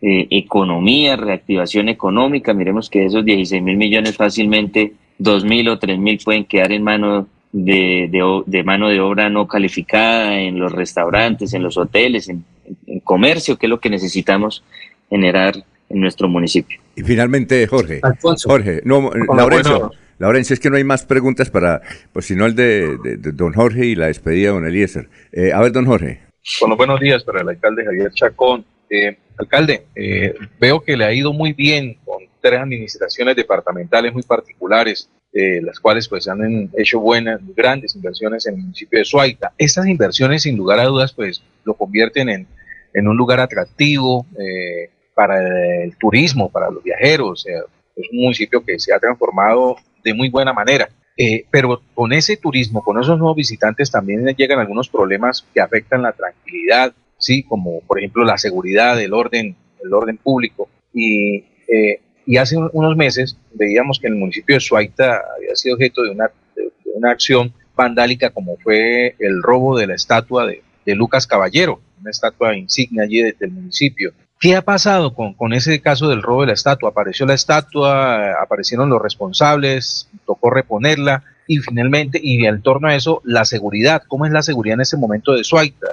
eh, 0.02 0.28
economía, 0.32 1.16
reactivación 1.16 1.90
económica. 1.90 2.54
Miremos 2.54 2.90
que 2.90 3.00
de 3.00 3.06
esos 3.06 3.24
16 3.24 3.62
mil 3.62 3.78
millones 3.78 4.18
fácilmente 4.18 4.94
2 5.20 5.46
mil 5.46 5.70
o 5.70 5.78
3 5.78 6.00
mil 6.00 6.20
pueden 6.24 6.46
quedar 6.46 6.72
en 6.72 6.84
mano 6.84 7.28
de, 7.52 8.10
de, 8.48 8.64
mano 8.64 8.90
de 8.90 9.00
obra 9.00 9.30
no 9.30 9.48
calificada 9.48 10.40
en 10.40 10.58
los 10.58 10.72
restaurantes, 10.72 11.54
en 11.54 11.64
los 11.64 11.78
hoteles, 11.78 12.30
en, 12.30 12.44
comercio, 13.12 13.58
que 13.58 13.66
es 13.66 13.70
lo 13.70 13.82
que 13.82 13.90
necesitamos 13.90 14.64
generar 15.10 15.54
en 15.90 16.00
nuestro 16.00 16.30
municipio. 16.30 16.80
Y 16.96 17.02
finalmente, 17.02 17.68
Jorge. 17.68 18.00
Alfonso. 18.02 18.48
Jorge, 18.48 18.80
no, 18.86 19.12
Laurencio. 19.36 19.92
Laurencio, 20.18 20.54
es 20.54 20.62
que 20.62 20.70
no 20.70 20.78
hay 20.78 20.86
más 20.86 21.04
preguntas 21.04 21.50
para, 21.50 21.82
pues 22.14 22.28
si 22.28 22.36
no 22.36 22.46
el 22.46 22.56
de, 22.56 22.96
don 23.34 23.52
Jorge 23.52 23.86
y 23.88 23.96
la 23.96 24.08
despedida 24.08 24.48
de 24.48 24.54
don 24.54 24.66
Eliezer. 24.66 25.10
Eh, 25.34 25.52
a 25.52 25.60
ver, 25.60 25.74
don 25.74 25.86
Jorge. 25.86 26.22
Bueno, 26.62 26.78
buenos 26.78 27.02
días 27.02 27.22
para 27.26 27.42
el 27.42 27.50
alcalde 27.50 27.84
Javier 27.84 28.14
Chacón. 28.14 28.64
Eh, 28.90 29.18
alcalde, 29.38 29.88
eh, 29.94 30.34
veo 30.58 30.80
que 30.80 30.96
le 30.96 31.04
ha 31.04 31.12
ido 31.12 31.34
muy 31.34 31.52
bien 31.52 31.98
con 32.06 32.24
tres 32.40 32.62
administraciones 32.62 33.36
departamentales 33.36 34.14
muy 34.14 34.24
particulares, 34.24 35.10
las 35.34 35.82
cuales 35.82 36.08
pues 36.08 36.30
han 36.30 36.70
hecho 36.78 37.02
buenas, 37.02 37.42
grandes 37.56 37.94
inversiones 37.94 38.46
en 38.48 38.56
el 38.56 38.62
municipio 38.62 39.00
de 39.00 39.06
Suaita. 39.06 39.52
Estas 39.58 39.86
inversiones, 39.88 40.44
sin 40.44 40.56
lugar 40.56 40.80
a 40.80 40.86
dudas, 40.86 41.12
pues 41.12 41.42
lo 41.66 41.74
convierten 41.74 42.30
en, 42.30 42.48
en 42.94 43.08
un 43.08 43.18
lugar 43.18 43.40
atractivo 43.40 44.26
para 45.14 45.84
el 45.84 45.96
turismo, 45.98 46.50
para 46.50 46.70
los 46.70 46.84
viajeros. 46.84 47.46
es 47.48 48.10
un 48.12 48.22
municipio 48.22 48.64
que 48.64 48.80
se 48.80 48.94
ha 48.94 49.00
transformado 49.00 49.76
de 50.04 50.14
muy 50.14 50.30
buena 50.30 50.54
manera. 50.54 50.90
Eh, 51.18 51.46
pero 51.52 51.82
con 51.94 52.14
ese 52.14 52.38
turismo, 52.38 52.84
con 52.84 53.00
esos 53.00 53.18
nuevos 53.18 53.36
visitantes, 53.36 53.92
también 53.92 54.26
llegan 54.36 54.60
algunos 54.60 54.90
problemas 54.90 55.46
que 55.54 55.62
afectan 55.62 56.02
la 56.02 56.14
tranquilidad, 56.14 56.94
sí, 57.18 57.44
como 57.44 57.82
por 57.82 58.00
ejemplo 58.00 58.24
la 58.24 58.38
seguridad, 58.38 59.00
el 59.00 59.14
orden, 59.14 59.56
el 59.84 59.94
orden 59.94 60.18
público. 60.18 60.70
Y, 60.94 61.44
eh, 61.68 62.02
y 62.26 62.38
hace 62.38 62.58
unos 62.58 62.96
meses 62.96 63.38
veíamos 63.54 64.00
que 64.00 64.08
en 64.08 64.14
el 64.14 64.20
municipio 64.20 64.56
de 64.56 64.62
Suaita 64.62 65.22
había 65.38 65.56
sido 65.56 65.76
objeto 65.76 66.04
de 66.04 66.12
una, 66.12 66.32
una 66.96 67.12
acción 67.12 67.54
vandálica 67.76 68.32
como 68.32 68.58
fue 68.58 69.16
el 69.20 69.42
robo 69.42 69.78
de 69.78 69.88
la 69.88 69.96
estatua 69.96 70.46
de, 70.46 70.62
de 70.86 70.96
Lucas 70.96 71.28
Caballero, 71.28 71.82
una 72.02 72.12
estatua 72.12 72.56
insignia 72.58 73.04
allí 73.04 73.22
del 73.22 73.52
municipio. 73.52 74.12
¿Qué 74.40 74.56
ha 74.56 74.64
pasado 74.64 75.14
con, 75.14 75.36
con, 75.36 75.54
ese 75.54 75.80
caso 75.82 76.10
del 76.10 76.24
robo 76.24 76.42
de 76.42 76.48
la 76.48 76.54
estatua? 76.54 76.90
Apareció 76.90 77.28
la 77.28 77.36
estatua, 77.36 78.42
aparecieron 78.42 78.90
los 78.90 79.02
responsables, 79.02 80.10
tocó 80.26 80.50
reponerla 80.50 81.24
y 81.48 81.58
finalmente, 81.58 82.20
y 82.22 82.46
en 82.46 82.62
torno 82.62 82.88
a 82.88 82.96
eso, 82.96 83.22
la 83.24 83.46
seguridad. 83.46 84.02
¿Cómo 84.08 84.26
es 84.26 84.32
la 84.32 84.42
seguridad 84.42 84.76
en 84.76 84.82
ese 84.82 84.98
momento 84.98 85.34
de 85.34 85.44
Suaita? 85.44 85.88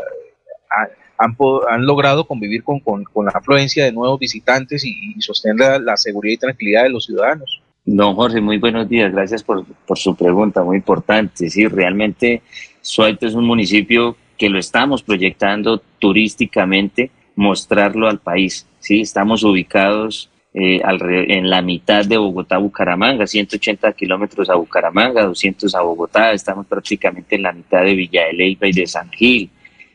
¿Han, 1.19 1.37
han 1.69 1.85
logrado 1.85 2.27
convivir 2.27 2.63
con, 2.63 2.81
con, 2.81 3.25
la 3.25 3.33
afluencia 3.35 3.85
de 3.85 3.93
nuevos 3.93 4.21
visitantes 4.21 4.85
y, 4.85 5.21
sostener 5.21 5.81
la, 5.81 5.97
seguridad 5.97 6.35
y 6.35 6.37
tranquilidad 6.37 6.85
de 6.85 6.91
los 6.91 7.07
ciudadanos? 7.07 7.61
Don 7.85 8.15
Jorge, 8.15 8.41
muy 8.41 8.59
buenos 8.59 8.89
días. 8.89 9.13
Gracias 9.13 9.43
por, 9.43 9.67
por 9.67 9.99
su 9.99 10.15
pregunta, 10.15 10.63
muy 10.63 10.77
importante. 10.77 11.51
Sí, 11.51 11.67
realmente 11.67 12.43
Suaita 12.81 13.27
es 13.27 13.35
un 13.35 13.45
municipio 13.45 14.17
que 14.39 14.49
lo 14.49 14.59
estamos 14.59 15.03
proyectando 15.03 15.83
turísticamente 15.99 17.11
mostrarlo 17.35 18.09
al 18.09 18.21
país. 18.21 18.67
¿sí? 18.81 19.01
Estamos 19.01 19.43
ubicados 19.43 20.31
eh, 20.55 20.81
en 20.83 21.51
la 21.51 21.61
mitad 21.61 22.05
de 22.05 22.17
Bogotá-Bucaramanga, 22.17 23.27
180 23.27 23.93
kilómetros 23.93 24.49
a 24.49 24.55
Bucaramanga, 24.55 25.25
200 25.25 25.75
a 25.75 25.83
Bogotá, 25.83 26.33
estamos 26.33 26.67
prácticamente 26.67 27.37
en 27.37 27.43
la 27.43 27.53
mitad 27.53 27.83
de 27.83 27.95
Villa 27.95 28.27
de 28.27 28.33
Leyva 28.33 28.67
y 28.67 28.73
de 28.73 28.87
San 28.87 29.11
Gil. 29.11 29.51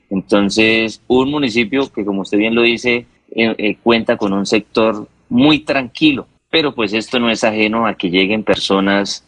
Entonces, 0.10 1.02
un 1.08 1.32
municipio 1.32 1.92
que, 1.92 2.06
como 2.06 2.22
usted 2.22 2.38
bien 2.38 2.54
lo 2.54 2.62
dice, 2.62 3.08
eh, 3.36 3.56
eh, 3.58 3.78
cuenta 3.82 4.16
con 4.16 4.32
un 4.32 4.46
sector 4.46 5.08
muy 5.28 5.60
tranquilo, 5.60 6.28
pero 6.52 6.76
pues 6.76 6.94
esto 6.94 7.20
no 7.20 7.32
es 7.32 7.44
ajeno 7.44 7.88
a 7.88 7.96
que 7.96 8.10
lleguen 8.10 8.44
personas 8.44 9.28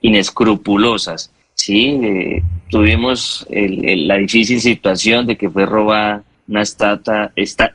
inescrupulosas. 0.00 1.32
Sí, 1.54 2.42
tuvimos 2.70 3.46
la 3.50 4.16
difícil 4.16 4.60
situación 4.60 5.26
de 5.26 5.36
que 5.36 5.48
fue 5.48 5.66
robada 5.66 6.24
una 6.48 6.62
estatua, 6.62 7.32
esta, 7.36 7.72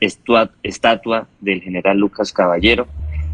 estatua 0.62 1.26
del 1.40 1.62
general 1.62 1.98
Lucas 1.98 2.32
Caballero, 2.32 2.86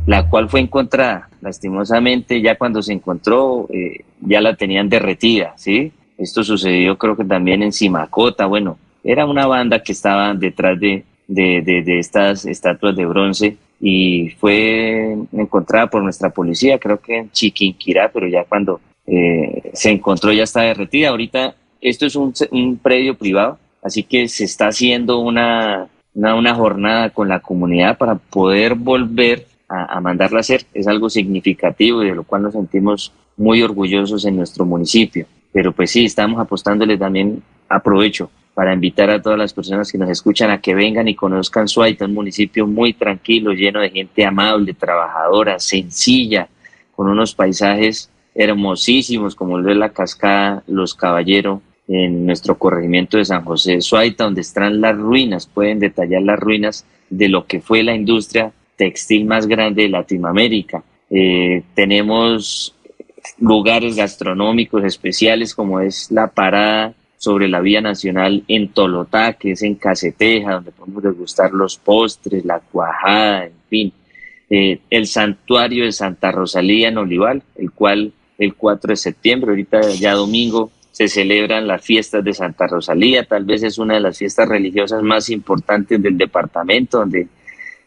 la 0.07 0.29
cual 0.29 0.49
fue 0.49 0.61
encontrada. 0.61 1.29
Lastimosamente, 1.41 2.41
ya 2.41 2.57
cuando 2.57 2.83
se 2.83 2.93
encontró, 2.93 3.67
eh, 3.71 4.05
ya 4.21 4.41
la 4.41 4.55
tenían 4.55 4.89
derretida, 4.89 5.55
¿sí? 5.57 5.93
Esto 6.17 6.45
sucedió 6.45 6.97
creo 6.97 7.17
que 7.17 7.25
también 7.25 7.63
en 7.63 7.73
Simacota, 7.73 8.47
bueno, 8.47 8.79
era 9.03 9.27
una 9.27 9.47
banda 9.47 9.83
que 9.83 9.93
estaba 9.93 10.33
detrás 10.35 10.79
de, 10.79 11.05
de, 11.27 11.99
estas 11.99 12.47
estatuas 12.47 12.97
de 12.97 13.05
bronce 13.05 13.57
y 13.81 14.31
fue 14.39 15.17
encontrada 15.33 15.89
por 15.89 16.03
nuestra 16.03 16.31
policía, 16.31 16.79
creo 16.79 17.01
que 17.01 17.19
en 17.19 17.31
Chiquinquirá, 17.31 18.11
pero 18.13 18.29
ya 18.29 18.45
cuando 18.45 18.81
eh, 19.07 19.71
se 19.73 19.91
encontró 19.91 20.33
ya 20.33 20.45
está 20.45 20.63
derretida. 20.63 21.11
Ahorita 21.11 21.55
esto 21.81 22.07
es 22.07 22.17
un, 22.17 22.33
un 22.51 22.79
predio 22.79 23.17
privado, 23.17 23.59
Así 23.85 24.03
que 24.03 24.29
se 24.29 24.45
está 24.45 24.69
haciendo 24.69 25.19
una, 25.19 25.89
una, 26.15 26.55
jornada 26.55 27.11
con 27.11 27.29
la 27.29 27.41
comunidad 27.41 27.99
para 27.99 28.15
poder 28.15 28.75
volver 28.75 29.47
a, 29.69 30.01
mandarla 30.01 30.39
a 30.39 30.41
hacer. 30.41 30.65
Es 30.73 30.89
algo 30.89 31.11
significativo 31.11 32.03
y 32.03 32.09
de 32.09 32.15
lo 32.15 32.25
cual 32.25 32.45
nos 32.45 32.55
sentimos 32.55 33.13
muy 33.37 33.63
orgullosos 33.63 34.25
en 34.25 34.37
nuestro 34.37 34.65
municipio. 34.65 35.27
Pero 35.53 35.73
pues 35.73 35.91
sí, 35.91 36.07
estamos 36.07 36.41
apostándole 36.41 36.97
también, 36.97 37.43
aprovecho, 37.69 38.31
para 38.55 38.73
invitar 38.73 39.11
a 39.11 39.21
todas 39.21 39.39
las 39.39 39.53
personas 39.53 39.93
que 39.93 39.99
nos 39.99 40.09
escuchan 40.09 40.51
a 40.51 40.63
que 40.63 40.75
vengan 40.75 41.07
y 41.07 41.15
conozcan 41.15 41.69
Suaita, 41.69 42.07
un 42.07 42.15
municipio 42.15 42.67
muy 42.67 42.95
tranquilo, 42.95 43.53
lleno 43.53 43.81
de 43.81 43.91
gente 43.91 44.25
amable, 44.25 44.73
trabajadora, 44.73 45.59
sencilla, 45.59 46.49
con 46.97 47.07
unos 47.07 47.35
paisajes 47.35 48.09
hermosísimos 48.35 49.35
como 49.35 49.59
el 49.59 49.65
de 49.65 49.75
la 49.75 49.91
cascada 49.91 50.63
Los 50.67 50.95
Caballeros, 50.95 51.61
en 51.87 52.27
nuestro 52.27 52.57
corregimiento 52.57 53.19
de 53.19 53.25
San 53.27 53.45
José 53.45 53.73
de 53.73 53.81
Suaita, 53.83 54.25
donde 54.25 54.41
están 54.41 54.81
las 54.81 54.97
ruinas, 54.97 55.47
pueden 55.47 55.79
detallar 55.79 56.23
las 56.23 56.39
ruinas 56.39 56.87
de 57.11 57.29
lo 57.29 57.47
que 57.47 57.61
fue 57.61 57.83
la 57.83 57.95
industria 57.95 58.53
textil 58.77 59.27
más 59.27 59.47
grande 59.47 59.83
de 59.83 59.89
Latinoamérica. 59.91 60.83
Eh, 61.11 61.63
tenemos 61.75 62.75
lugares 63.39 63.97
gastronómicos 63.97 64.85
especiales 64.85 65.55
como 65.55 65.81
es 65.81 66.11
la 66.11 66.29
parada 66.29 66.95
sobre 67.17 67.49
la 67.49 67.61
vía 67.61 67.81
nacional 67.81 68.45
en 68.49 68.69
Tolotá, 68.69 69.35
que 69.35 69.53
es 69.53 69.63
en 69.63 69.77
Caseteja, 69.77 70.55
donde 70.55 70.73
podemos 70.73 71.03
degustar 71.03 71.53
los 71.53 71.77
postres, 71.77 72.45
la 72.45 72.61
cuajada, 72.61 73.47
en 73.47 73.53
fin. 73.71 73.93
Eh, 74.51 74.81
el 74.91 75.07
santuario 75.07 75.85
de 75.85 75.93
Santa 75.93 76.33
Rosalía 76.33 76.89
en 76.89 76.99
Olival, 76.99 77.43
el 77.57 77.71
cual 77.71 78.13
el 78.39 78.55
4 78.55 78.91
de 78.91 78.97
septiembre, 78.97 79.51
ahorita 79.51 79.81
ya 79.91 80.15
domingo, 80.15 80.71
se 80.91 81.09
celebran 81.09 81.67
las 81.67 81.85
fiestas 81.85 82.23
de 82.23 82.33
Santa 82.33 82.69
Rosalía, 82.69 83.25
tal 83.25 83.45
vez 83.45 83.63
es 83.63 83.79
una 83.79 83.95
de 83.95 84.01
las 84.01 84.17
fiestas 84.17 84.49
religiosas 84.49 85.03
más 85.03 85.29
importantes 85.29 86.01
del 86.01 86.17
departamento, 86.17 86.99
donde 86.99 87.27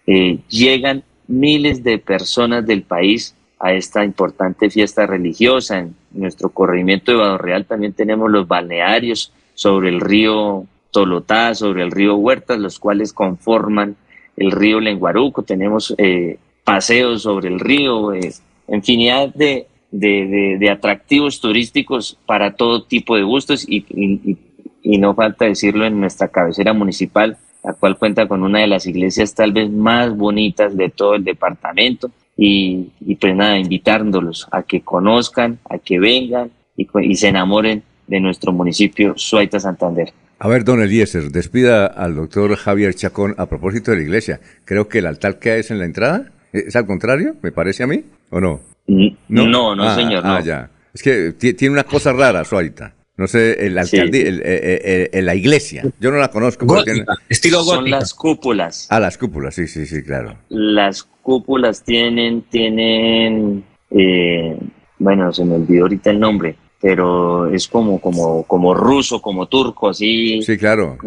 eh, 0.06 0.40
llegan 0.50 1.04
miles 1.28 1.84
de 1.84 2.00
personas 2.00 2.66
del 2.66 2.84
país 2.84 3.34
a 3.60 3.74
esta 3.74 4.04
importante 4.04 4.70
fiesta 4.70 5.06
religiosa. 5.06 5.80
En 5.80 5.96
nuestro 6.12 6.50
corregimiento 6.50 7.12
de 7.12 7.18
Bado 7.18 7.38
Real 7.38 7.66
también 7.66 7.94
tenemos 7.94 8.30
los 8.30 8.48
balnearios 8.48 9.32
sobre 9.54 9.90
el 9.90 10.02
río 10.02 10.66
Tolotá, 10.92 11.56
sobre 11.56 11.84
el 11.84 11.92
río 11.92 12.16
Huertas, 12.16 12.60
los 12.60 12.80
cuales 12.80 13.14
conforman 13.14 13.96
el 14.36 14.52
río 14.52 14.80
Lenguaruco. 14.80 15.44
Tenemos 15.44 15.94
eh, 15.98 16.40
paseos 16.64 17.24
sobre 17.24 17.50
el 17.50 17.60
río, 17.60 18.14
eh, 18.14 18.34
infinidad 18.68 19.34
de, 19.34 19.68
de, 19.92 20.70
atractivos 20.72 21.40
turísticos 21.40 22.18
para 22.26 22.56
todo 22.56 22.84
tipo 22.84 23.16
de 23.16 23.24
gustos 23.24 23.66
y, 23.68 23.86
no 24.84 25.14
falta 25.16 25.46
decirlo 25.46 25.86
en 25.86 26.00
nuestra 26.00 26.30
cabecera 26.30 26.74
municipal, 26.74 27.38
la 27.64 27.74
cual 27.74 27.98
cuenta 27.98 28.28
con 28.28 28.44
una 28.44 28.60
de 28.60 28.68
las 28.68 28.86
iglesias 28.88 29.36
tal 29.36 29.52
vez 29.52 29.70
más 29.70 30.16
bonitas 30.16 30.78
de 30.78 30.90
todo 30.90 31.16
el 31.16 31.24
departamento 31.24 32.10
y, 32.38 32.90
pues 33.20 33.36
nada, 33.36 33.58
invitándolos 33.58 34.48
a 34.52 34.64
que 34.64 34.82
conozcan, 34.82 35.60
a 35.70 35.78
que 35.78 36.00
vengan 36.00 36.52
y, 36.76 37.16
se 37.16 37.28
enamoren 37.28 37.84
de 38.08 38.20
nuestro 38.20 38.54
municipio 38.54 39.14
Suaita 39.18 39.60
Santander. 39.60 40.14
A 40.40 40.48
ver, 40.48 40.64
don 40.64 40.82
Eliezer, 40.82 41.32
despida 41.32 41.88
al 41.88 42.16
doctor 42.16 42.56
Javier 42.56 42.94
Chacón 42.94 43.34
a 43.38 43.48
propósito 43.48 43.92
de 43.92 43.98
la 43.98 44.04
iglesia. 44.04 44.40
Creo 44.66 44.88
que 44.88 45.00
el 45.00 45.08
altar 45.08 45.40
que 45.40 45.58
es 45.58 45.72
en 45.72 45.80
la 45.80 45.86
entrada 45.86 46.32
es 46.54 46.76
al 46.76 46.86
contrario, 46.86 47.36
me 47.42 47.52
parece 47.52 47.84
a 47.84 47.88
mí, 47.88 48.06
¿o 48.30 48.40
no? 48.40 48.62
No, 48.88 49.76
no, 49.76 49.84
ah, 49.84 49.96
señor. 49.96 50.24
Ah, 50.26 50.42
ya. 50.42 50.70
Es 50.94 51.04
que 51.04 51.34
tiene 51.34 51.74
una 51.74 51.84
cosa 51.84 52.14
rara, 52.14 52.44
Suárita. 52.44 52.94
No 53.18 53.28
sé, 53.28 53.66
el 53.66 53.78
alcalde, 53.78 54.28
el, 54.28 54.42
eh, 54.46 55.10
eh, 55.12 55.22
la 55.24 55.34
iglesia. 55.34 55.84
Yo 56.00 56.12
no 56.12 56.18
la 56.18 56.30
conozco. 56.30 56.68
Gótica, 56.68 57.16
estilo 57.28 57.64
gótico. 57.64 57.76
Son 57.82 57.90
las 57.90 58.14
cúpulas. 58.14 58.88
Ah, 58.92 59.00
las 59.00 59.18
cúpulas, 59.18 59.56
sí, 59.56 59.68
sí, 59.68 59.88
sí, 59.88 60.04
claro. 60.04 60.38
Las 60.50 61.04
cúpulas 61.04 61.84
tienen, 61.84 62.44
tienen, 62.44 63.64
bueno, 65.00 65.34
se 65.34 65.46
me 65.46 65.56
olvidó 65.56 65.84
ahorita 65.84 66.12
el 66.12 66.20
nombre, 66.20 66.56
pero 66.80 67.52
es 67.52 67.68
como, 67.68 68.00
como, 68.00 68.44
como 68.44 68.76
ruso, 68.76 69.20
como 69.20 69.48
turco, 69.48 69.90
así. 69.90 70.44
Sí, 70.44 70.56
claro. 70.56 71.00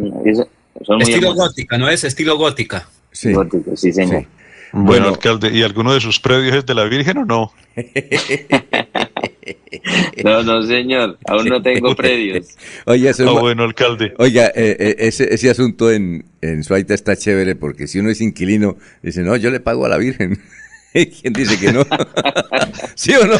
estilo 0.99 1.35
gótica, 1.35 1.79
¿no 1.79 1.89
es? 1.89 2.03
Estilo 2.03 2.37
gótica. 2.37 2.89
Sí. 3.13 3.33
Gótico, 3.33 3.77
sí, 3.77 3.93
señor. 3.93 4.27
Bueno, 4.73 5.09
alcalde, 5.09 5.51
¿y 5.53 5.63
alguno 5.63 5.93
de 5.93 6.01
sus 6.01 6.21
predios 6.21 6.57
es 6.57 6.67
de 6.67 6.75
la 6.75 6.85
Virgen 6.85 7.19
o 7.19 7.25
no? 7.25 7.53
no, 10.25 10.43
no, 10.43 10.63
señor, 10.63 11.19
aún 11.27 11.47
no 11.47 11.63
tengo 11.63 11.95
predios. 11.97 12.57
Oye, 12.87 13.09
eso 13.09 13.29
ah, 13.29 13.41
bueno, 13.41 13.65
alcalde. 13.65 14.15
Oiga, 14.19 14.47
eh, 14.49 14.77
eh, 14.79 14.97
ese, 14.99 15.33
ese 15.35 15.51
asunto 15.51 15.91
en, 15.91 16.25
en 16.41 16.63
Suaita 16.63 16.95
está 16.95 17.17
chévere 17.17 17.57
porque 17.57 17.87
si 17.87 17.99
uno 17.99 18.11
es 18.11 18.21
inquilino, 18.21 18.77
dice, 19.03 19.23
no, 19.23 19.37
yo 19.37 19.51
le 19.51 19.61
pago 19.61 19.87
a 19.87 19.89
la 19.89 19.99
Virgen. 19.99 20.41
¿Quién 20.93 21.33
dice 21.33 21.59
que 21.59 21.73
no? 21.73 21.87
¿Sí 22.95 23.13
o 23.15 23.27
no? 23.27 23.39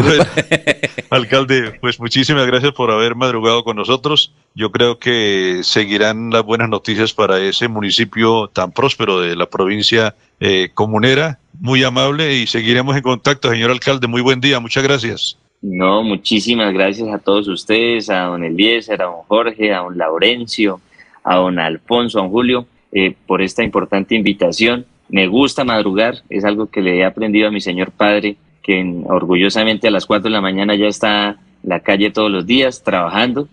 alcalde, 1.10 1.72
pues 1.80 1.98
muchísimas 2.00 2.46
gracias 2.46 2.72
por 2.72 2.90
haber 2.90 3.14
madrugado 3.14 3.64
con 3.64 3.76
nosotros. 3.76 4.32
Yo 4.54 4.70
creo 4.70 4.98
que 4.98 5.60
seguirán 5.62 6.30
las 6.30 6.42
buenas 6.42 6.68
noticias 6.68 7.12
para 7.12 7.40
ese 7.40 7.68
municipio 7.68 8.48
tan 8.48 8.72
próspero 8.72 9.20
de 9.20 9.36
la 9.36 9.46
provincia 9.46 10.14
eh, 10.40 10.70
comunera. 10.74 11.38
Muy 11.58 11.84
amable 11.84 12.34
y 12.34 12.46
seguiremos 12.46 12.96
en 12.96 13.02
contacto, 13.02 13.50
señor 13.50 13.70
alcalde. 13.70 14.06
Muy 14.06 14.22
buen 14.22 14.40
día, 14.40 14.60
muchas 14.60 14.82
gracias. 14.82 15.38
No, 15.62 16.02
muchísimas 16.02 16.72
gracias 16.72 17.08
a 17.08 17.18
todos 17.18 17.46
ustedes, 17.48 18.08
a 18.08 18.22
don 18.22 18.44
Eliezer, 18.44 19.02
a 19.02 19.06
don 19.06 19.22
Jorge, 19.28 19.74
a 19.74 19.78
don 19.78 19.98
Laurencio, 19.98 20.80
a 21.22 21.36
don 21.36 21.58
Alfonso, 21.58 22.18
a 22.18 22.22
don 22.22 22.30
Julio, 22.30 22.66
eh, 22.92 23.14
por 23.26 23.42
esta 23.42 23.62
importante 23.62 24.14
invitación 24.14 24.86
me 25.10 25.26
gusta 25.26 25.64
madrugar, 25.64 26.22
es 26.28 26.44
algo 26.44 26.66
que 26.66 26.80
le 26.80 26.98
he 26.98 27.04
aprendido 27.04 27.48
a 27.48 27.50
mi 27.50 27.60
señor 27.60 27.90
padre, 27.90 28.36
que 28.70 29.02
orgullosamente 29.06 29.88
a 29.88 29.90
las 29.90 30.06
4 30.06 30.24
de 30.24 30.30
la 30.30 30.40
mañana 30.40 30.76
ya 30.76 30.86
está 30.86 31.30
en 31.30 31.68
la 31.68 31.80
calle 31.80 32.10
todos 32.10 32.30
los 32.30 32.46
días 32.46 32.84
trabajando. 32.84 33.48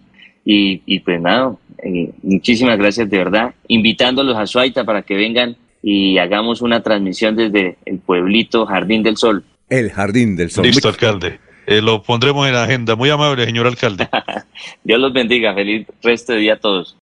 Y, 0.46 0.84
y 0.86 1.00
pues 1.00 1.20
nada, 1.20 1.56
eh, 1.84 2.12
muchísimas 2.22 2.78
gracias 2.78 3.10
de 3.10 3.18
verdad, 3.18 3.56
invitándolos 3.68 4.38
a 4.38 4.46
Suaita 4.46 4.84
para 4.84 5.02
que 5.02 5.16
vengan 5.16 5.56
y 5.82 6.20
hagamos 6.20 6.62
una 6.62 6.84
transmisión 6.84 7.36
desde 7.36 7.78
el 7.86 7.98
pueblito 7.98 8.68
Jardín 8.68 9.02
del 9.02 9.18
Sol. 9.18 9.44
El 9.70 9.90
Jardín 9.90 10.36
del 10.36 10.52
Sol. 10.52 10.66
Listo, 10.66 10.88
alcalde. 10.88 11.40
Eh, 11.66 11.82
lo 11.82 12.04
pondremos 12.04 12.48
en 12.48 12.54
la 12.54 12.64
agenda. 12.64 12.96
Muy 12.96 13.10
amable, 13.10 13.44
señor 13.44 13.66
alcalde. 13.66 14.08
Dios 14.84 15.00
los 15.00 15.12
bendiga. 15.12 15.54
Feliz 15.56 15.88
resto 16.04 16.34
de 16.34 16.40
día 16.40 16.54
a 16.54 16.58
todos. 16.58 16.96